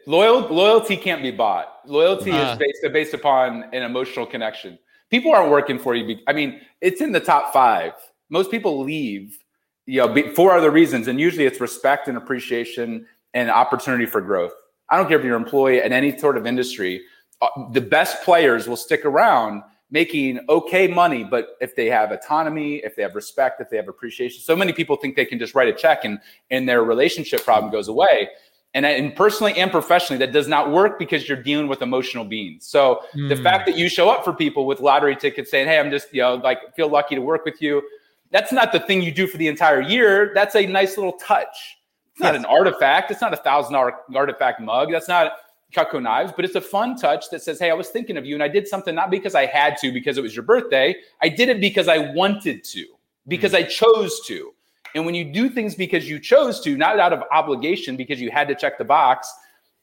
loyal 0.06 0.40
loyalty 0.48 0.96
can't 0.96 1.22
be 1.22 1.30
bought. 1.30 1.80
Loyalty 1.86 2.32
uh, 2.32 2.36
is 2.36 2.42
uh-huh. 2.42 2.56
based 2.56 2.92
based 2.92 3.14
upon 3.14 3.64
an 3.72 3.82
emotional 3.82 4.26
connection. 4.26 4.78
People 5.10 5.32
aren't 5.32 5.50
working 5.50 5.78
for 5.78 5.94
you. 5.94 6.18
I 6.26 6.32
mean, 6.32 6.60
it's 6.80 7.00
in 7.00 7.12
the 7.12 7.20
top 7.20 7.52
five. 7.52 7.92
Most 8.28 8.50
people 8.50 8.82
leave, 8.82 9.38
you 9.86 10.00
know, 10.00 10.32
for 10.34 10.52
other 10.52 10.70
reasons, 10.70 11.08
and 11.08 11.18
usually 11.18 11.46
it's 11.46 11.60
respect 11.60 12.08
and 12.08 12.16
appreciation 12.16 13.06
and 13.34 13.50
opportunity 13.50 14.06
for 14.06 14.20
growth. 14.20 14.52
I 14.88 14.96
don't 14.96 15.08
care 15.08 15.18
if 15.18 15.24
you're 15.24 15.36
an 15.36 15.42
employee 15.42 15.80
in 15.82 15.92
any 15.92 16.16
sort 16.18 16.36
of 16.36 16.46
industry. 16.46 17.02
Uh, 17.40 17.48
the 17.72 17.80
best 17.80 18.22
players 18.22 18.68
will 18.68 18.76
stick 18.76 19.04
around 19.04 19.62
making 19.90 20.40
okay 20.48 20.86
money, 20.86 21.24
but 21.24 21.56
if 21.60 21.74
they 21.74 21.86
have 21.86 22.12
autonomy, 22.12 22.76
if 22.76 22.96
they 22.96 23.02
have 23.02 23.14
respect, 23.14 23.60
if 23.60 23.68
they 23.70 23.76
have 23.76 23.88
appreciation, 23.88 24.40
so 24.40 24.54
many 24.54 24.72
people 24.72 24.96
think 24.96 25.16
they 25.16 25.24
can 25.24 25.38
just 25.38 25.54
write 25.54 25.68
a 25.68 25.72
check 25.72 26.04
and 26.04 26.20
and 26.50 26.68
their 26.68 26.82
relationship 26.82 27.44
problem 27.44 27.72
goes 27.72 27.88
away. 27.88 28.28
And, 28.72 28.86
and 28.86 29.16
personally 29.16 29.54
and 29.56 29.68
professionally, 29.68 30.24
that 30.24 30.32
does 30.32 30.46
not 30.46 30.70
work 30.70 30.96
because 30.96 31.28
you're 31.28 31.42
dealing 31.42 31.66
with 31.66 31.82
emotional 31.82 32.24
beings. 32.24 32.66
So 32.66 33.02
mm. 33.16 33.28
the 33.28 33.34
hmm. 33.34 33.42
fact 33.42 33.66
that 33.66 33.76
you 33.76 33.88
show 33.88 34.08
up 34.08 34.24
for 34.24 34.32
people 34.32 34.64
with 34.64 34.78
lottery 34.78 35.16
tickets 35.16 35.50
saying, 35.50 35.66
Hey, 35.66 35.80
I'm 35.80 35.90
just, 35.90 36.14
you 36.14 36.22
know, 36.22 36.36
like 36.36 36.74
feel 36.76 36.88
lucky 36.88 37.16
to 37.16 37.20
work 37.20 37.44
with 37.44 37.60
you. 37.60 37.82
That's 38.30 38.52
not 38.52 38.70
the 38.70 38.78
thing 38.78 39.02
you 39.02 39.10
do 39.10 39.26
for 39.26 39.38
the 39.38 39.48
entire 39.48 39.80
year. 39.80 40.30
That's 40.36 40.54
a 40.54 40.64
nice 40.66 40.96
little 40.96 41.14
touch. 41.14 41.78
It's 42.12 42.20
not 42.20 42.34
yes. 42.34 42.44
an 42.44 42.46
artifact. 42.46 43.10
It's 43.10 43.20
not 43.20 43.32
a 43.32 43.38
thousand 43.38 43.72
dollar 43.72 43.94
artifact 44.14 44.60
mug. 44.60 44.92
That's 44.92 45.08
not 45.08 45.32
Cutco 45.72 46.02
knives, 46.02 46.32
but 46.34 46.44
it's 46.44 46.56
a 46.56 46.60
fun 46.60 46.96
touch 46.96 47.30
that 47.30 47.42
says, 47.42 47.58
Hey, 47.58 47.70
I 47.70 47.74
was 47.74 47.88
thinking 47.88 48.16
of 48.16 48.26
you 48.26 48.34
and 48.34 48.42
I 48.42 48.48
did 48.48 48.66
something 48.66 48.94
not 48.94 49.10
because 49.10 49.34
I 49.34 49.46
had 49.46 49.76
to, 49.78 49.92
because 49.92 50.18
it 50.18 50.22
was 50.22 50.34
your 50.34 50.44
birthday. 50.44 50.94
I 51.22 51.28
did 51.28 51.48
it 51.48 51.60
because 51.60 51.88
I 51.88 52.12
wanted 52.12 52.64
to, 52.64 52.86
because 53.28 53.52
mm. 53.52 53.58
I 53.58 53.62
chose 53.64 54.20
to. 54.26 54.52
And 54.94 55.06
when 55.06 55.14
you 55.14 55.24
do 55.24 55.48
things 55.48 55.74
because 55.74 56.08
you 56.08 56.18
chose 56.18 56.60
to, 56.62 56.76
not 56.76 56.98
out 56.98 57.12
of 57.12 57.22
obligation, 57.30 57.96
because 57.96 58.20
you 58.20 58.30
had 58.30 58.48
to 58.48 58.54
check 58.54 58.78
the 58.78 58.84
box, 58.84 59.32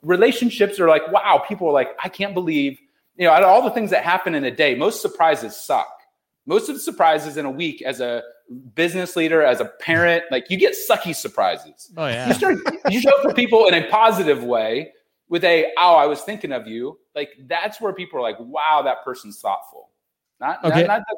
relationships 0.01 0.79
are 0.79 0.89
like, 0.89 1.09
wow, 1.11 1.43
people 1.47 1.67
are 1.69 1.73
like, 1.73 1.89
I 2.03 2.09
can't 2.09 2.33
believe, 2.33 2.77
you 3.15 3.25
know, 3.25 3.31
out 3.31 3.43
of 3.43 3.49
all 3.49 3.61
the 3.61 3.71
things 3.71 3.89
that 3.91 4.03
happen 4.03 4.35
in 4.35 4.43
a 4.43 4.51
day, 4.51 4.75
most 4.75 5.01
surprises 5.01 5.55
suck. 5.55 5.87
Most 6.45 6.69
of 6.69 6.75
the 6.75 6.81
surprises 6.81 7.37
in 7.37 7.45
a 7.45 7.51
week 7.51 7.81
as 7.81 7.99
a 7.99 8.23
business 8.75 9.15
leader, 9.15 9.43
as 9.43 9.59
a 9.59 9.65
parent, 9.65 10.23
like 10.31 10.49
you 10.49 10.57
get 10.57 10.75
sucky 10.89 11.15
surprises. 11.15 11.91
Oh, 11.97 12.07
yeah. 12.07 12.27
You 12.27 12.33
start, 12.33 12.57
you 12.89 13.01
show 13.01 13.15
up 13.17 13.21
for 13.21 13.33
people 13.33 13.67
in 13.67 13.73
a 13.73 13.87
positive 13.89 14.43
way 14.43 14.91
with 15.29 15.43
a, 15.43 15.71
oh, 15.77 15.95
I 15.95 16.05
was 16.05 16.21
thinking 16.21 16.51
of 16.51 16.67
you. 16.67 16.99
Like 17.15 17.29
that's 17.47 17.81
where 17.81 17.93
people 17.93 18.19
are 18.19 18.21
like, 18.21 18.39
wow, 18.39 18.81
that 18.83 19.03
person's 19.03 19.39
thoughtful. 19.39 19.89
Not, 20.39 20.63
okay. 20.63 20.81
not, 20.81 20.87
not 20.87 21.03
the, 21.07 21.17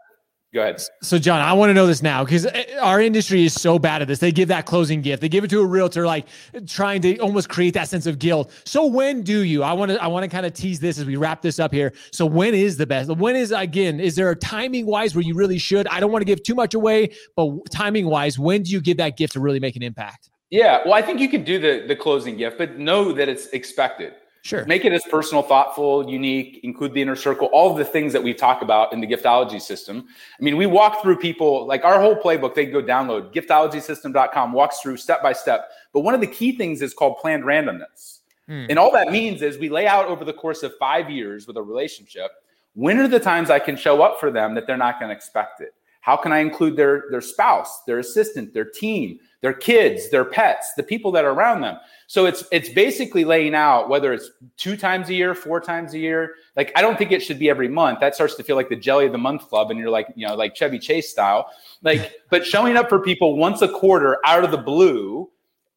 Go 0.51 0.61
ahead. 0.61 0.81
So, 1.03 1.19
John, 1.19 1.41
I 1.41 1.53
want 1.53 1.69
to 1.69 1.75
know 1.75 1.85
this 1.85 2.01
now 2.01 2.23
because 2.23 2.47
eh, 2.47 2.75
our 2.81 2.99
industry 2.99 3.45
is 3.45 3.53
so 3.53 3.77
bad 3.77 4.01
at 4.01 4.07
this. 4.07 4.17
They 4.17 4.31
give 4.31 4.47
that 4.47 4.65
closing 4.65 4.99
gift. 4.99 5.21
They 5.21 5.29
give 5.29 5.43
it 5.43 5.49
to 5.51 5.61
a 5.61 5.65
realtor, 5.65 6.07
like 6.07 6.25
trying 6.65 7.03
to 7.03 7.19
almost 7.19 7.49
create 7.49 7.75
that 7.75 7.87
sense 7.87 8.07
of 8.07 8.17
guilt. 8.17 8.51
So, 8.65 8.87
when 8.87 9.21
do 9.21 9.43
you? 9.43 9.61
I 9.61 9.73
want 9.73 9.91
to. 9.91 10.01
I 10.01 10.07
want 10.07 10.23
to 10.23 10.29
kind 10.29 10.47
of 10.47 10.53
tease 10.53 10.79
this 10.79 10.97
as 10.97 11.05
we 11.05 11.17
wrap 11.17 11.43
this 11.43 11.59
up 11.59 11.71
here. 11.71 11.93
So, 12.11 12.25
when 12.25 12.55
is 12.55 12.77
the 12.77 12.87
best? 12.87 13.11
When 13.11 13.35
is 13.35 13.51
again? 13.51 13.99
Is 13.99 14.15
there 14.15 14.31
a 14.31 14.35
timing 14.35 14.87
wise 14.87 15.13
where 15.13 15.21
you 15.21 15.35
really 15.35 15.59
should? 15.59 15.87
I 15.87 15.99
don't 15.99 16.11
want 16.11 16.21
to 16.21 16.25
give 16.25 16.41
too 16.41 16.55
much 16.55 16.73
away, 16.73 17.11
but 17.35 17.51
timing 17.69 18.07
wise, 18.07 18.39
when 18.39 18.63
do 18.63 18.71
you 18.71 18.81
give 18.81 18.97
that 18.97 19.17
gift 19.17 19.33
to 19.33 19.39
really 19.39 19.59
make 19.59 19.75
an 19.75 19.83
impact? 19.83 20.28
Yeah, 20.49 20.79
well, 20.83 20.93
I 20.93 21.01
think 21.01 21.19
you 21.19 21.29
could 21.29 21.45
do 21.45 21.59
the 21.59 21.85
the 21.87 21.95
closing 21.95 22.37
gift, 22.37 22.57
but 22.57 22.77
know 22.77 23.11
that 23.13 23.29
it's 23.29 23.47
expected. 23.47 24.13
Sure. 24.41 24.65
Make 24.65 24.85
it 24.85 24.93
as 24.93 25.03
personal, 25.11 25.43
thoughtful, 25.43 26.09
unique, 26.09 26.61
include 26.63 26.93
the 26.93 27.01
inner 27.01 27.15
circle, 27.15 27.49
all 27.51 27.71
of 27.71 27.77
the 27.77 27.83
things 27.83 28.13
that 28.13 28.23
we 28.23 28.33
talk 28.33 28.61
about 28.61 28.93
in 28.93 29.01
the 29.01 29.07
giftology 29.07 29.61
system. 29.61 30.07
I 30.39 30.43
mean, 30.43 30.55
we 30.55 30.65
walk 30.65 31.01
through 31.01 31.17
people 31.17 31.67
like 31.67 31.83
our 31.83 31.99
whole 31.99 32.15
playbook, 32.15 32.55
they 32.55 32.65
go 32.65 32.81
download 32.81 33.33
giftologysystem.com, 33.33 34.53
walks 34.53 34.79
through 34.79 34.95
step 34.95 35.21
by 35.21 35.33
step. 35.33 35.69
But 35.93 36.01
one 36.01 36.13
of 36.13 36.21
the 36.21 36.27
key 36.27 36.53
things 36.53 36.81
is 36.81 36.93
called 36.93 37.17
planned 37.17 37.43
randomness. 37.43 38.19
Hmm. 38.47 38.65
And 38.69 38.79
all 38.79 38.91
that 38.93 39.11
means 39.11 39.41
is 39.41 39.57
we 39.57 39.67
lay 39.67 39.87
out 39.87 40.05
over 40.05 40.23
the 40.23 40.33
course 40.33 40.63
of 40.63 40.73
five 40.77 41.09
years 41.09 41.45
with 41.45 41.57
a 41.57 41.61
relationship 41.61 42.31
when 42.73 42.97
are 42.99 43.07
the 43.07 43.19
times 43.19 43.49
I 43.49 43.59
can 43.59 43.75
show 43.75 44.01
up 44.01 44.19
for 44.19 44.31
them 44.31 44.55
that 44.55 44.67
they're 44.67 44.77
not 44.77 44.99
going 44.99 45.09
to 45.09 45.15
expect 45.15 45.59
it? 45.59 45.73
How 46.01 46.15
can 46.15 46.31
I 46.31 46.39
include 46.39 46.75
their, 46.75 47.05
their 47.12 47.21
spouse, 47.21 47.83
their 47.85 47.99
assistant, 47.99 48.53
their 48.53 48.65
team? 48.65 49.19
their 49.41 49.53
kids, 49.53 50.09
their 50.09 50.25
pets, 50.25 50.73
the 50.75 50.83
people 50.83 51.12
that 51.13 51.23
are 51.23 51.31
around 51.31 51.62
them. 51.62 51.77
So 52.07 52.25
it's 52.25 52.43
it's 52.51 52.69
basically 52.69 53.23
laying 53.23 53.55
out 53.55 53.88
whether 53.88 54.12
it's 54.12 54.31
two 54.57 54.75
times 54.75 55.09
a 55.09 55.13
year, 55.13 55.33
four 55.33 55.62
times 55.62 55.93
a 55.93 55.99
year. 55.99 56.35
Like 56.55 56.71
I 56.75 56.81
don't 56.81 56.97
think 56.97 57.12
it 57.12 57.21
should 57.21 57.39
be 57.39 57.49
every 57.49 57.69
month. 57.69 57.99
That 57.99 58.15
starts 58.15 58.35
to 58.35 58.43
feel 58.43 58.55
like 58.55 58.69
the 58.69 58.75
jelly 58.75 59.05
of 59.05 59.12
the 59.12 59.17
month 59.17 59.47
club, 59.47 59.71
and 59.71 59.79
you're 59.79 59.89
like 59.89 60.07
you 60.15 60.27
know 60.27 60.35
like 60.35 60.55
Chevy 60.55 60.79
Chase 60.79 61.09
style. 61.09 61.49
Like, 61.83 62.13
but 62.29 62.45
showing 62.45 62.75
up 62.75 62.89
for 62.89 62.99
people 62.99 63.38
once 63.38 63.62
a 63.62 63.69
quarter 63.69 64.17
out 64.25 64.43
of 64.43 64.51
the 64.51 64.57
blue 64.57 65.29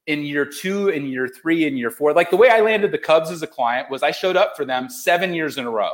in 0.06 0.22
year 0.22 0.44
two, 0.44 0.88
in 0.88 1.06
year 1.06 1.28
three, 1.28 1.66
in 1.66 1.76
year 1.76 1.90
four. 1.90 2.12
Like 2.12 2.30
the 2.30 2.36
way 2.36 2.48
I 2.48 2.60
landed 2.60 2.90
the 2.90 2.98
Cubs 2.98 3.30
as 3.30 3.42
a 3.42 3.46
client 3.46 3.88
was 3.90 4.02
I 4.02 4.10
showed 4.10 4.36
up 4.36 4.56
for 4.56 4.64
them 4.64 4.88
seven 4.88 5.32
years 5.32 5.58
in 5.58 5.66
a 5.66 5.70
row. 5.70 5.92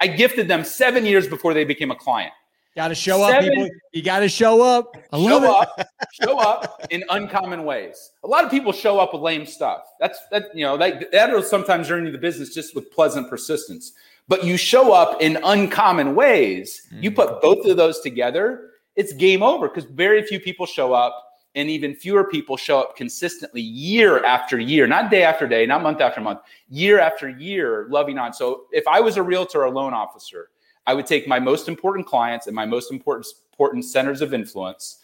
I 0.00 0.06
gifted 0.06 0.48
them 0.48 0.64
seven 0.64 1.04
years 1.04 1.28
before 1.28 1.52
they 1.52 1.64
became 1.64 1.90
a 1.90 1.96
client. 1.96 2.32
Got 2.76 2.88
to 2.88 2.94
show 2.94 3.26
Seven, 3.26 3.48
up, 3.48 3.54
people. 3.54 3.68
You 3.92 4.02
got 4.02 4.20
to 4.20 4.28
show 4.28 4.62
up. 4.62 4.96
I 5.12 5.16
love 5.16 5.42
show 5.42 5.60
it. 5.60 5.68
up, 5.78 5.88
show 6.12 6.38
up 6.38 6.86
in 6.90 7.02
uncommon 7.10 7.64
ways. 7.64 8.12
A 8.22 8.28
lot 8.28 8.44
of 8.44 8.50
people 8.50 8.72
show 8.72 9.00
up 9.00 9.12
with 9.12 9.22
lame 9.22 9.44
stuff. 9.44 9.82
That's 9.98 10.18
that 10.30 10.54
you 10.54 10.64
know 10.64 10.76
that 10.76 11.10
that'll 11.10 11.42
sometimes 11.42 11.90
earn 11.90 12.06
you 12.06 12.12
the 12.12 12.18
business 12.18 12.54
just 12.54 12.76
with 12.76 12.92
pleasant 12.92 13.28
persistence. 13.28 13.92
But 14.28 14.44
you 14.44 14.56
show 14.56 14.92
up 14.92 15.20
in 15.20 15.38
uncommon 15.42 16.14
ways. 16.14 16.86
Mm. 16.94 17.02
You 17.02 17.10
put 17.10 17.42
both 17.42 17.66
of 17.66 17.76
those 17.76 18.00
together, 18.00 18.70
it's 18.94 19.12
game 19.12 19.42
over 19.42 19.68
because 19.68 19.84
very 19.84 20.22
few 20.22 20.38
people 20.38 20.64
show 20.64 20.92
up, 20.92 21.20
and 21.56 21.68
even 21.68 21.96
fewer 21.96 22.22
people 22.22 22.56
show 22.56 22.78
up 22.78 22.96
consistently 22.96 23.62
year 23.62 24.24
after 24.24 24.60
year, 24.60 24.86
not 24.86 25.10
day 25.10 25.24
after 25.24 25.48
day, 25.48 25.66
not 25.66 25.82
month 25.82 26.00
after 26.00 26.20
month, 26.20 26.38
year 26.68 27.00
after 27.00 27.28
year, 27.28 27.88
loving 27.90 28.16
on. 28.16 28.32
So 28.32 28.66
if 28.70 28.86
I 28.86 29.00
was 29.00 29.16
a 29.16 29.22
realtor 29.24 29.64
or 29.64 29.70
loan 29.70 29.92
officer 29.92 30.50
I 30.86 30.94
would 30.94 31.06
take 31.06 31.28
my 31.28 31.38
most 31.38 31.68
important 31.68 32.06
clients 32.06 32.46
and 32.46 32.54
my 32.56 32.66
most 32.66 32.90
important, 32.90 33.26
important 33.52 33.84
centers 33.84 34.22
of 34.22 34.34
influence, 34.34 34.98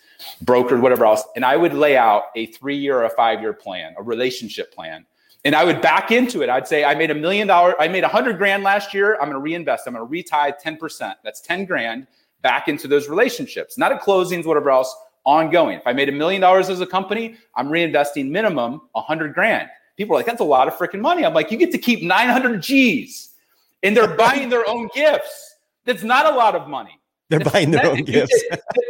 brokered, 0.44 0.80
whatever 0.80 1.04
else, 1.04 1.22
and 1.36 1.44
I 1.44 1.56
would 1.56 1.74
lay 1.74 1.96
out 1.96 2.24
a 2.34 2.46
three 2.46 2.76
year 2.76 2.98
or 2.98 3.04
a 3.04 3.10
five 3.10 3.40
year 3.40 3.52
plan, 3.52 3.94
a 3.98 4.02
relationship 4.02 4.74
plan. 4.74 5.06
And 5.44 5.54
I 5.54 5.64
would 5.64 5.80
back 5.80 6.10
into 6.10 6.42
it. 6.42 6.48
I'd 6.48 6.66
say, 6.66 6.84
I 6.84 6.96
made 6.96 7.12
a 7.12 7.14
million 7.14 7.46
dollars, 7.46 7.74
I 7.78 7.86
made 7.86 8.02
a 8.02 8.08
hundred 8.08 8.36
grand 8.36 8.64
last 8.64 8.92
year. 8.92 9.14
I'm 9.14 9.28
going 9.28 9.34
to 9.34 9.38
reinvest. 9.38 9.86
I'm 9.86 9.94
going 9.94 10.04
to 10.04 10.10
retie 10.10 10.30
10%. 10.30 11.14
That's 11.22 11.40
10 11.40 11.66
grand 11.66 12.08
back 12.42 12.66
into 12.66 12.88
those 12.88 13.08
relationships, 13.08 13.78
not 13.78 13.92
at 13.92 14.02
closings, 14.02 14.44
whatever 14.44 14.70
else, 14.70 14.94
ongoing. 15.24 15.76
If 15.76 15.86
I 15.86 15.92
made 15.92 16.08
a 16.08 16.12
million 16.12 16.40
dollars 16.40 16.68
as 16.68 16.80
a 16.80 16.86
company, 16.86 17.36
I'm 17.54 17.68
reinvesting 17.68 18.30
minimum 18.30 18.82
a 18.94 19.00
hundred 19.00 19.34
grand. 19.34 19.68
People 19.96 20.14
are 20.14 20.18
like, 20.18 20.26
that's 20.26 20.40
a 20.40 20.44
lot 20.44 20.68
of 20.68 20.74
freaking 20.74 21.00
money. 21.00 21.24
I'm 21.24 21.34
like, 21.34 21.50
you 21.50 21.58
get 21.58 21.72
to 21.72 21.78
keep 21.78 22.02
900 22.02 22.60
G's 22.60 23.34
and 23.82 23.96
they're 23.96 24.16
buying 24.16 24.48
their 24.48 24.68
own 24.68 24.88
gifts. 24.94 25.45
That's 25.86 26.02
not 26.02 26.26
a 26.26 26.36
lot 26.36 26.54
of 26.54 26.68
money. 26.68 27.00
They're 27.28 27.40
it's 27.40 27.50
buying 27.50 27.70
their 27.70 27.82
net, 27.82 27.92
own 27.92 28.04
gifts. 28.04 28.44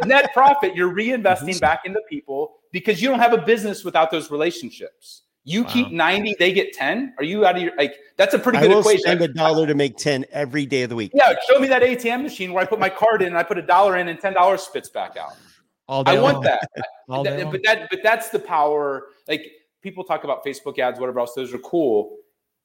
net 0.05 0.33
profit, 0.33 0.75
you're 0.75 0.93
reinvesting 0.93 1.49
mm-hmm. 1.49 1.59
back 1.59 1.85
into 1.85 2.01
people 2.09 2.55
because 2.71 3.01
you 3.01 3.09
don't 3.09 3.19
have 3.19 3.33
a 3.33 3.39
business 3.39 3.83
without 3.83 4.11
those 4.11 4.29
relationships. 4.29 5.23
You 5.43 5.63
wow. 5.63 5.69
keep 5.69 5.91
90, 5.91 6.35
they 6.37 6.51
get 6.51 6.73
10. 6.73 7.15
Are 7.17 7.23
you 7.23 7.45
out 7.45 7.55
of 7.55 7.63
your 7.63 7.75
like 7.77 7.95
that's 8.17 8.33
a 8.33 8.39
pretty 8.39 8.59
good 8.59 8.65
equation. 8.65 8.73
I 8.73 8.75
will 8.75 8.81
equation. 8.81 9.01
Spend 9.01 9.21
a 9.21 9.27
dollar 9.29 9.65
to 9.65 9.75
make 9.75 9.97
10 9.97 10.25
every 10.31 10.65
day 10.65 10.83
of 10.83 10.89
the 10.89 10.95
week. 10.95 11.11
Yeah, 11.13 11.33
show 11.49 11.57
me 11.59 11.67
that 11.69 11.81
ATM 11.81 12.21
machine 12.21 12.51
where 12.51 12.61
I 12.61 12.65
put 12.65 12.79
my 12.79 12.89
card 12.89 13.21
in 13.21 13.29
and 13.29 13.37
I 13.37 13.43
put 13.43 13.57
a 13.57 13.61
dollar 13.61 13.95
in 13.95 14.09
and 14.09 14.19
$10 14.19 14.59
spits 14.59 14.89
back 14.89 15.15
out. 15.17 15.37
All 15.87 16.03
day 16.03 16.17
I 16.17 16.19
want 16.19 16.35
long. 16.35 16.43
that. 16.43 16.69
All 17.09 17.23
day 17.23 17.43
but 17.43 17.61
that 17.63 17.89
but 17.89 17.99
that's 18.03 18.29
the 18.29 18.39
power. 18.39 19.07
Like 19.27 19.45
people 19.81 20.03
talk 20.03 20.25
about 20.25 20.45
Facebook 20.45 20.79
ads, 20.79 20.99
whatever 20.99 21.21
else, 21.21 21.33
those 21.33 21.53
are 21.53 21.59
cool. 21.59 22.17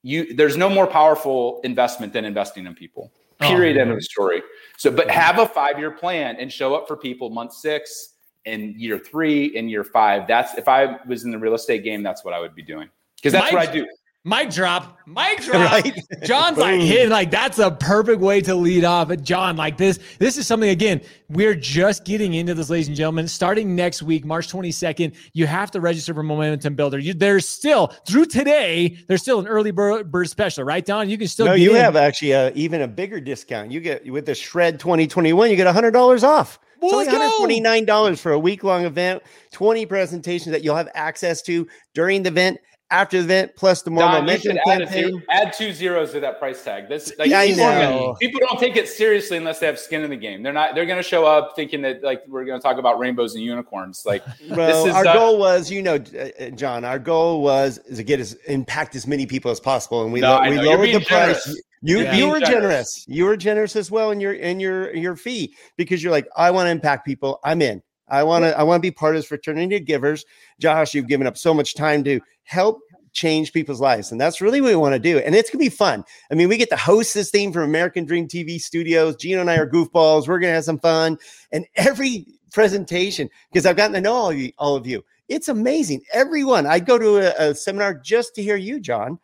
You 0.03 0.35
there's 0.35 0.57
no 0.57 0.68
more 0.68 0.88
powerful 0.88 1.61
investment 1.62 2.12
than 2.12 2.25
investing 2.25 2.66
in 2.66 2.75
people. 2.75 3.12
Oh, 3.42 3.48
Period. 3.48 3.76
Oh, 3.76 3.83
end 3.83 3.90
of 3.90 3.96
the 3.96 4.02
story. 4.02 4.42
So, 4.76 4.90
but 4.90 5.11
have 5.11 5.38
a 5.38 5.46
five 5.46 5.78
year 5.78 5.90
plan 5.90 6.37
and 6.38 6.52
show 6.52 6.74
up 6.74 6.88
for 6.88 6.96
people 6.96 7.31
month 7.31 7.52
six 7.52 8.14
and 8.46 8.74
year 8.76 8.98
three 8.98 9.57
and 9.57 9.70
year 9.70 9.85
five. 9.85 10.26
That's 10.26 10.55
if 10.59 10.68
I 10.68 10.98
was 11.07 11.24
in 11.24 11.31
the 11.31 11.38
real 11.38 11.55
estate 11.55 11.85
game, 11.85 12.02
that's 12.02 12.24
what 12.24 12.35
I 12.35 12.40
would 12.40 12.55
be 12.55 12.62
doing 12.62 12.88
because 13.16 13.33
that's 13.33 13.52
what 13.52 13.68
I 13.68 13.72
do. 13.72 13.87
Mic 14.24 14.50
drop, 14.50 14.98
mic 15.04 15.40
drop. 15.42 15.72
Right? 15.72 15.98
John's 16.22 16.56
like 16.56 16.80
hit 16.80 17.08
like 17.08 17.32
that's 17.32 17.58
a 17.58 17.72
perfect 17.72 18.20
way 18.20 18.40
to 18.42 18.54
lead 18.54 18.85
off. 18.85 19.08
But 19.08 19.22
John, 19.24 19.56
like 19.56 19.76
this, 19.76 19.98
this 20.20 20.38
is 20.38 20.46
something 20.46 20.70
again. 20.70 21.00
We're 21.28 21.56
just 21.56 22.04
getting 22.04 22.35
into 22.35 22.54
this, 22.54 22.70
ladies 22.70 22.87
and 22.87 22.96
gentlemen. 22.96 23.26
Starting 23.26 23.74
next 23.74 24.00
week, 24.00 24.24
March 24.24 24.46
22nd, 24.46 25.16
you 25.32 25.48
have 25.48 25.72
to 25.72 25.80
register 25.80 26.14
for 26.14 26.22
Momentum 26.22 26.76
Builder. 26.76 27.00
You, 27.00 27.14
there's 27.14 27.48
still 27.48 27.88
through 28.06 28.26
today. 28.26 28.96
There's 29.08 29.22
still 29.22 29.40
an 29.40 29.48
early 29.48 29.72
bird, 29.72 30.12
bird 30.12 30.30
special, 30.30 30.62
right, 30.62 30.87
Don? 30.87 31.11
You 31.11 31.18
can 31.18 31.26
still. 31.26 31.46
No, 31.46 31.54
you 31.54 31.70
in. 31.70 31.76
have 31.76 31.96
actually 31.96 32.30
a, 32.30 32.52
even 32.52 32.82
a 32.82 32.88
bigger 32.88 33.18
discount. 33.18 33.72
You 33.72 33.80
get 33.80 34.08
with 34.08 34.26
the 34.26 34.37
Shred 34.37 34.78
2021, 34.78 35.50
you 35.50 35.56
get 35.56 35.66
hundred 35.66 35.90
dollars 35.90 36.22
off. 36.22 36.61
Well, 36.80 36.98
it's 36.98 37.12
only 37.12 37.61
$129 37.61 38.18
for 38.18 38.32
a 38.32 38.38
week 38.38 38.64
long 38.64 38.85
event, 38.85 39.22
20 39.52 39.87
presentations 39.87 40.50
that 40.50 40.64
you'll 40.64 40.74
have 40.74 40.88
access 40.94 41.40
to 41.42 41.68
during 41.94 42.24
the 42.24 42.30
event 42.30 42.58
after 42.92 43.16
the 43.18 43.24
event 43.24 43.52
plus 43.57 43.83
the 43.83 43.90
more 43.90 44.05
Don, 44.05 44.12
momentum 44.20 44.59
add, 44.68 44.88
zero, 44.88 45.20
add 45.31 45.52
two 45.52 45.72
zeros 45.72 46.12
to 46.12 46.20
that 46.20 46.38
price 46.38 46.62
tag. 46.62 46.88
This 46.88 47.12
like 47.18 47.28
Yeah, 47.31 47.44
people, 47.46 47.64
gonna- 47.64 48.14
people 48.20 48.40
don't 48.48 48.61
take 48.61 48.76
it 48.76 48.87
seriously 48.88 49.37
unless 49.38 49.59
they 49.59 49.66
have 49.66 49.78
skin 49.78 50.02
in 50.05 50.11
the 50.11 50.16
game. 50.16 50.42
They're 50.42 50.52
not. 50.52 50.74
They're 50.74 50.87
going 50.87 50.98
to 50.98 51.02
show 51.02 51.24
up 51.24 51.55
thinking 51.57 51.83
that 51.83 52.05
like 52.05 52.22
we're 52.28 52.44
going 52.44 52.61
to 52.61 52.62
talk 52.62 52.76
about 52.78 52.98
rainbows 53.00 53.35
and 53.35 53.42
unicorns. 53.42 54.05
Like 54.07 54.22
Bro, 54.55 54.66
This 54.66 54.87
is, 54.87 54.94
our 54.94 55.07
uh, 55.07 55.12
goal 55.14 55.38
was, 55.38 55.70
you 55.70 55.83
know, 55.83 55.94
uh, 55.96 56.44
uh, 56.44 56.50
John. 56.50 56.85
Our 56.85 56.98
goal 56.98 57.42
was 57.42 57.78
is 57.78 57.96
to 57.98 58.05
get 58.05 58.20
as 58.20 58.35
impact 58.46 58.94
as 58.94 59.07
many 59.07 59.26
people 59.26 59.50
as 59.50 59.59
possible, 59.59 60.05
and 60.05 60.12
we 60.12 60.20
No, 60.20 60.35
lo- 60.37 60.42
we 60.50 60.59
lowered 60.59 60.81
the 60.88 60.92
being 60.98 61.00
price. 61.05 61.61
You 61.85 62.00
Yeah. 62.02 62.14
you 62.14 62.28
were 62.28 62.38
generous. 62.38 62.50
generous. 62.50 63.05
You 63.09 63.24
were 63.24 63.37
generous 63.37 63.74
as 63.74 63.90
well 63.90 64.12
in 64.12 64.20
your 64.20 64.35
in 64.35 64.61
your 64.61 64.94
your 64.94 65.16
fee 65.16 65.55
because 65.76 66.00
you're 66.02 66.12
like, 66.12 66.28
I 66.37 66.50
want 66.52 66.66
to 66.66 66.70
impact 66.70 67.05
people. 67.05 67.40
I'm 67.42 67.61
in. 67.62 67.83
I 68.12 68.22
want 68.22 68.44
to 68.44 68.57
I 68.57 68.62
want 68.62 68.81
to 68.81 68.87
be 68.87 68.92
part 68.92 69.16
of 69.16 69.18
this 69.20 69.27
fraternity 69.27 69.77
of 69.77 69.87
givers. 69.87 70.25
Josh, 70.61 70.94
you've 70.94 71.09
given 71.09 71.27
up 71.27 71.37
so 71.37 71.53
much 71.55 71.75
time 71.75 72.05
to 72.05 72.20
help 72.44 72.81
change 73.12 73.53
people's 73.53 73.81
lives, 73.81 74.12
and 74.12 74.20
that's 74.20 74.40
really 74.40 74.61
what 74.61 74.68
we 74.68 74.77
want 74.77 74.94
to 74.94 74.98
do. 74.98 75.18
And 75.18 75.35
it's 75.35 75.51
gonna 75.51 75.64
be 75.64 75.68
fun. 75.68 76.05
I 76.31 76.35
mean, 76.35 76.48
we 76.48 76.57
get 76.57 76.70
to 76.70 76.77
host 76.77 77.14
this 77.14 77.31
thing 77.31 77.53
from 77.53 77.62
American 77.62 78.05
Dream 78.05 78.29
TV 78.29 78.61
Studios. 78.61 79.16
Gino 79.16 79.40
and 79.40 79.51
I 79.51 79.57
are 79.57 79.68
goofballs. 79.68 80.29
We're 80.29 80.38
gonna 80.38 80.53
have 80.53 80.64
some 80.64 80.79
fun, 80.79 81.18
and 81.51 81.66
every 81.77 82.27
presentation 82.53 83.31
because 83.51 83.64
I've 83.64 83.77
gotten 83.77 83.94
to 83.94 84.01
know 84.01 84.12
all 84.12 84.31
of 84.31 84.37
you. 84.37 84.53
All 84.59 84.77
of 84.77 84.87
you. 84.87 85.03
It's 85.29 85.48
amazing. 85.48 86.03
Everyone. 86.12 86.66
I 86.66 86.79
go 86.79 86.98
to 86.98 87.16
a, 87.16 87.51
a 87.51 87.55
seminar 87.55 87.94
just 87.94 88.35
to 88.35 88.42
hear 88.42 88.57
you, 88.57 88.79
John 88.79 89.18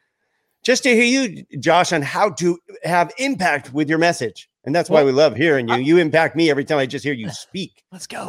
just 0.69 0.83
to 0.83 0.91
hear 0.95 1.05
you, 1.05 1.45
Josh, 1.59 1.93
on 1.95 2.03
how 2.03 2.29
to 2.33 2.59
have 2.85 3.11
impact 3.19 3.73
with 3.73 3.89
your 3.89 3.97
message. 3.99 4.49
And 4.65 4.75
that's 4.75 4.91
why 4.91 4.97
Well, 4.97 5.07
we 5.07 5.13
love 5.13 5.35
hearing 5.35 5.67
you. 5.67 5.77
You 5.77 5.97
impact 5.97 6.37
me 6.37 6.51
every 6.51 6.65
time 6.65 6.77
I 6.77 6.85
just 6.85 7.03
hear 7.03 7.15
you 7.15 7.31
speak. 7.31 7.83
Let's 7.93 8.07
go. 8.07 8.27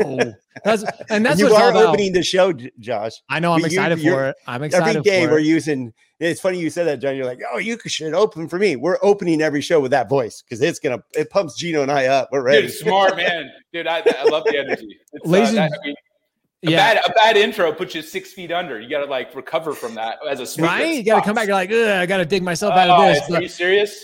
That's 0.63 0.85
and 1.09 1.25
that's 1.25 1.37
you 1.39 1.47
what 1.47 1.51
it's 1.51 1.61
all 1.61 1.67
are 1.67 1.71
about. 1.71 1.85
opening 1.87 2.13
the 2.13 2.23
show, 2.23 2.53
Josh. 2.79 3.11
I 3.29 3.39
know 3.41 3.51
I'm 3.51 3.59
you- 3.59 3.65
excited 3.65 3.99
for 4.01 4.29
it. 4.29 4.37
I'm 4.47 4.63
excited 4.63 4.87
Every 4.89 5.01
day 5.01 5.25
for 5.25 5.31
we're 5.33 5.39
it. 5.39 5.45
using. 5.45 5.93
It's 6.21 6.39
funny 6.39 6.59
you 6.59 6.69
said 6.69 6.85
that, 6.85 7.01
John. 7.01 7.17
You're 7.17 7.25
like, 7.25 7.39
oh, 7.51 7.57
you 7.57 7.77
should 7.87 8.13
open 8.13 8.47
for 8.47 8.57
me. 8.57 8.77
We're 8.77 8.97
opening 9.01 9.41
every 9.41 9.59
show 9.61 9.81
with 9.81 9.91
that 9.91 10.07
voice 10.07 10.41
because 10.41 10.61
it's 10.61 10.79
gonna 10.79 10.99
it 11.13 11.29
pumps 11.29 11.57
Gino 11.57 11.81
and 11.81 11.91
I 11.91 12.05
up. 12.07 12.29
We're 12.31 12.41
ready. 12.41 12.67
dude, 12.67 12.71
smart 12.75 13.17
man, 13.17 13.49
dude. 13.73 13.87
I, 13.87 13.97
I 13.99 14.23
love 14.29 14.43
the 14.45 14.57
energy. 14.57 14.97
It's, 15.11 15.25
uh, 15.27 15.51
that- 15.51 15.71
I 15.73 15.85
mean, 15.87 15.95
a 16.65 16.71
Yeah. 16.71 16.77
bad 16.93 17.01
a 17.05 17.13
bad 17.13 17.37
intro 17.37 17.71
puts 17.71 17.95
you 17.95 18.01
six 18.01 18.33
feet 18.33 18.51
under. 18.51 18.79
You 18.79 18.89
got 18.89 18.99
to 18.99 19.05
like 19.09 19.33
recover 19.35 19.73
from 19.73 19.95
that 19.95 20.19
as 20.29 20.39
a 20.39 20.45
speaker. 20.45 20.67
Right? 20.67 20.95
You 20.95 21.03
got 21.03 21.19
to 21.19 21.25
come 21.25 21.35
back. 21.35 21.47
You're 21.47 21.55
like, 21.55 21.71
I 21.71 22.05
got 22.05 22.17
to 22.17 22.25
dig 22.25 22.43
myself 22.43 22.73
out 22.73 22.89
Oh, 22.89 23.09
of 23.09 23.15
this. 23.15 23.31
are 23.31 23.41
you 23.41 23.47
serious? 23.47 24.03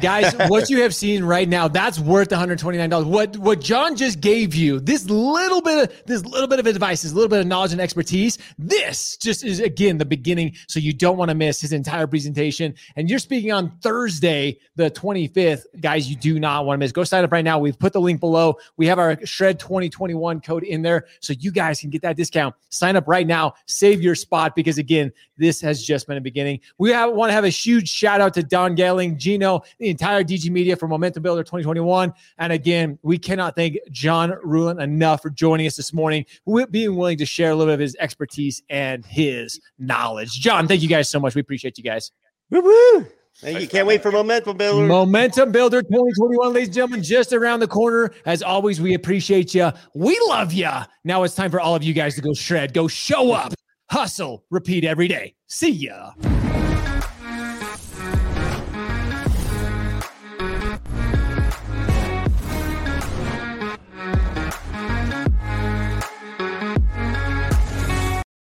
Guys, 0.00 0.34
what 0.48 0.68
you 0.70 0.82
have 0.82 0.92
seen 0.92 1.22
right 1.22 1.48
now, 1.48 1.68
that's 1.68 2.00
worth 2.00 2.30
$129. 2.30 3.06
What 3.06 3.36
what 3.36 3.60
John 3.60 3.94
just 3.94 4.20
gave 4.20 4.52
you, 4.52 4.80
this 4.80 5.08
little 5.08 5.60
bit 5.60 5.88
of 5.88 6.06
this 6.06 6.24
little 6.24 6.48
bit 6.48 6.58
of 6.58 6.66
advice, 6.66 7.02
this 7.02 7.12
little 7.12 7.28
bit 7.28 7.38
of 7.38 7.46
knowledge 7.46 7.70
and 7.70 7.80
expertise, 7.80 8.36
this 8.58 9.16
just 9.16 9.44
is 9.44 9.60
again 9.60 9.96
the 9.96 10.04
beginning. 10.04 10.56
So 10.66 10.80
you 10.80 10.92
don't 10.92 11.16
want 11.16 11.28
to 11.28 11.36
miss 11.36 11.60
his 11.60 11.72
entire 11.72 12.08
presentation. 12.08 12.74
And 12.96 13.08
you're 13.08 13.20
speaking 13.20 13.52
on 13.52 13.70
Thursday, 13.82 14.58
the 14.74 14.90
25th. 14.90 15.66
Guys, 15.80 16.10
you 16.10 16.16
do 16.16 16.40
not 16.40 16.66
want 16.66 16.74
to 16.74 16.78
miss. 16.80 16.90
Go 16.90 17.04
sign 17.04 17.22
up 17.22 17.30
right 17.30 17.44
now. 17.44 17.60
We've 17.60 17.78
put 17.78 17.92
the 17.92 18.00
link 18.00 18.18
below. 18.18 18.56
We 18.76 18.88
have 18.88 18.98
our 18.98 19.16
Shred 19.24 19.60
2021 19.60 20.40
code 20.40 20.64
in 20.64 20.82
there. 20.82 21.06
So 21.20 21.34
you 21.38 21.52
guys 21.52 21.80
can 21.80 21.90
get 21.90 22.02
that 22.02 22.16
discount. 22.16 22.56
Sign 22.68 22.96
up 22.96 23.06
right 23.06 23.28
now. 23.28 23.54
Save 23.66 24.02
your 24.02 24.16
spot 24.16 24.56
because 24.56 24.78
again, 24.78 25.12
this 25.36 25.60
has 25.60 25.84
just 25.84 26.08
been 26.08 26.16
a 26.16 26.20
beginning. 26.20 26.58
We 26.78 26.90
have, 26.90 27.12
want 27.12 27.30
to 27.30 27.34
have 27.34 27.44
a 27.44 27.48
huge 27.48 27.88
shout 27.88 28.20
out 28.20 28.34
to 28.34 28.42
Don 28.42 28.74
Goettling, 28.74 29.18
Gino, 29.18 29.62
the 29.84 29.90
entire 29.90 30.24
DG 30.24 30.50
Media 30.50 30.76
for 30.76 30.88
Momentum 30.88 31.22
Builder 31.22 31.42
2021. 31.42 32.12
And 32.38 32.52
again, 32.52 32.98
we 33.02 33.18
cannot 33.18 33.54
thank 33.54 33.76
John 33.90 34.32
Ruhlin 34.44 34.82
enough 34.82 35.22
for 35.22 35.30
joining 35.30 35.66
us 35.66 35.76
this 35.76 35.92
morning, 35.92 36.24
wi- 36.46 36.66
being 36.66 36.96
willing 36.96 37.18
to 37.18 37.26
share 37.26 37.50
a 37.50 37.54
little 37.54 37.70
bit 37.70 37.74
of 37.74 37.80
his 37.80 37.96
expertise 38.00 38.62
and 38.70 39.04
his 39.04 39.60
knowledge. 39.78 40.32
John, 40.32 40.66
thank 40.66 40.82
you 40.82 40.88
guys 40.88 41.08
so 41.08 41.20
much. 41.20 41.34
We 41.34 41.40
appreciate 41.40 41.78
you 41.78 41.84
guys. 41.84 42.10
Woo 42.50 42.62
woo. 42.62 43.06
Thank 43.38 43.60
you. 43.60 43.68
Can't 43.68 43.86
wait 43.86 44.02
for 44.02 44.12
momentum 44.12 44.56
builder. 44.56 44.86
Momentum 44.86 45.50
Builder 45.50 45.82
2021, 45.82 46.52
ladies 46.52 46.68
and 46.68 46.74
gentlemen, 46.74 47.02
just 47.02 47.32
around 47.32 47.60
the 47.60 47.68
corner. 47.68 48.12
As 48.26 48.42
always, 48.42 48.80
we 48.80 48.94
appreciate 48.94 49.54
you. 49.54 49.72
We 49.94 50.18
love 50.28 50.52
you. 50.52 50.70
Now 51.02 51.24
it's 51.24 51.34
time 51.34 51.50
for 51.50 51.60
all 51.60 51.74
of 51.74 51.82
you 51.82 51.92
guys 51.92 52.14
to 52.14 52.20
go 52.20 52.32
shred, 52.32 52.72
go 52.72 52.86
show 52.86 53.32
up, 53.32 53.52
hustle, 53.90 54.44
repeat 54.50 54.84
every 54.84 55.08
day. 55.08 55.34
See 55.48 55.70
ya. 55.70 56.12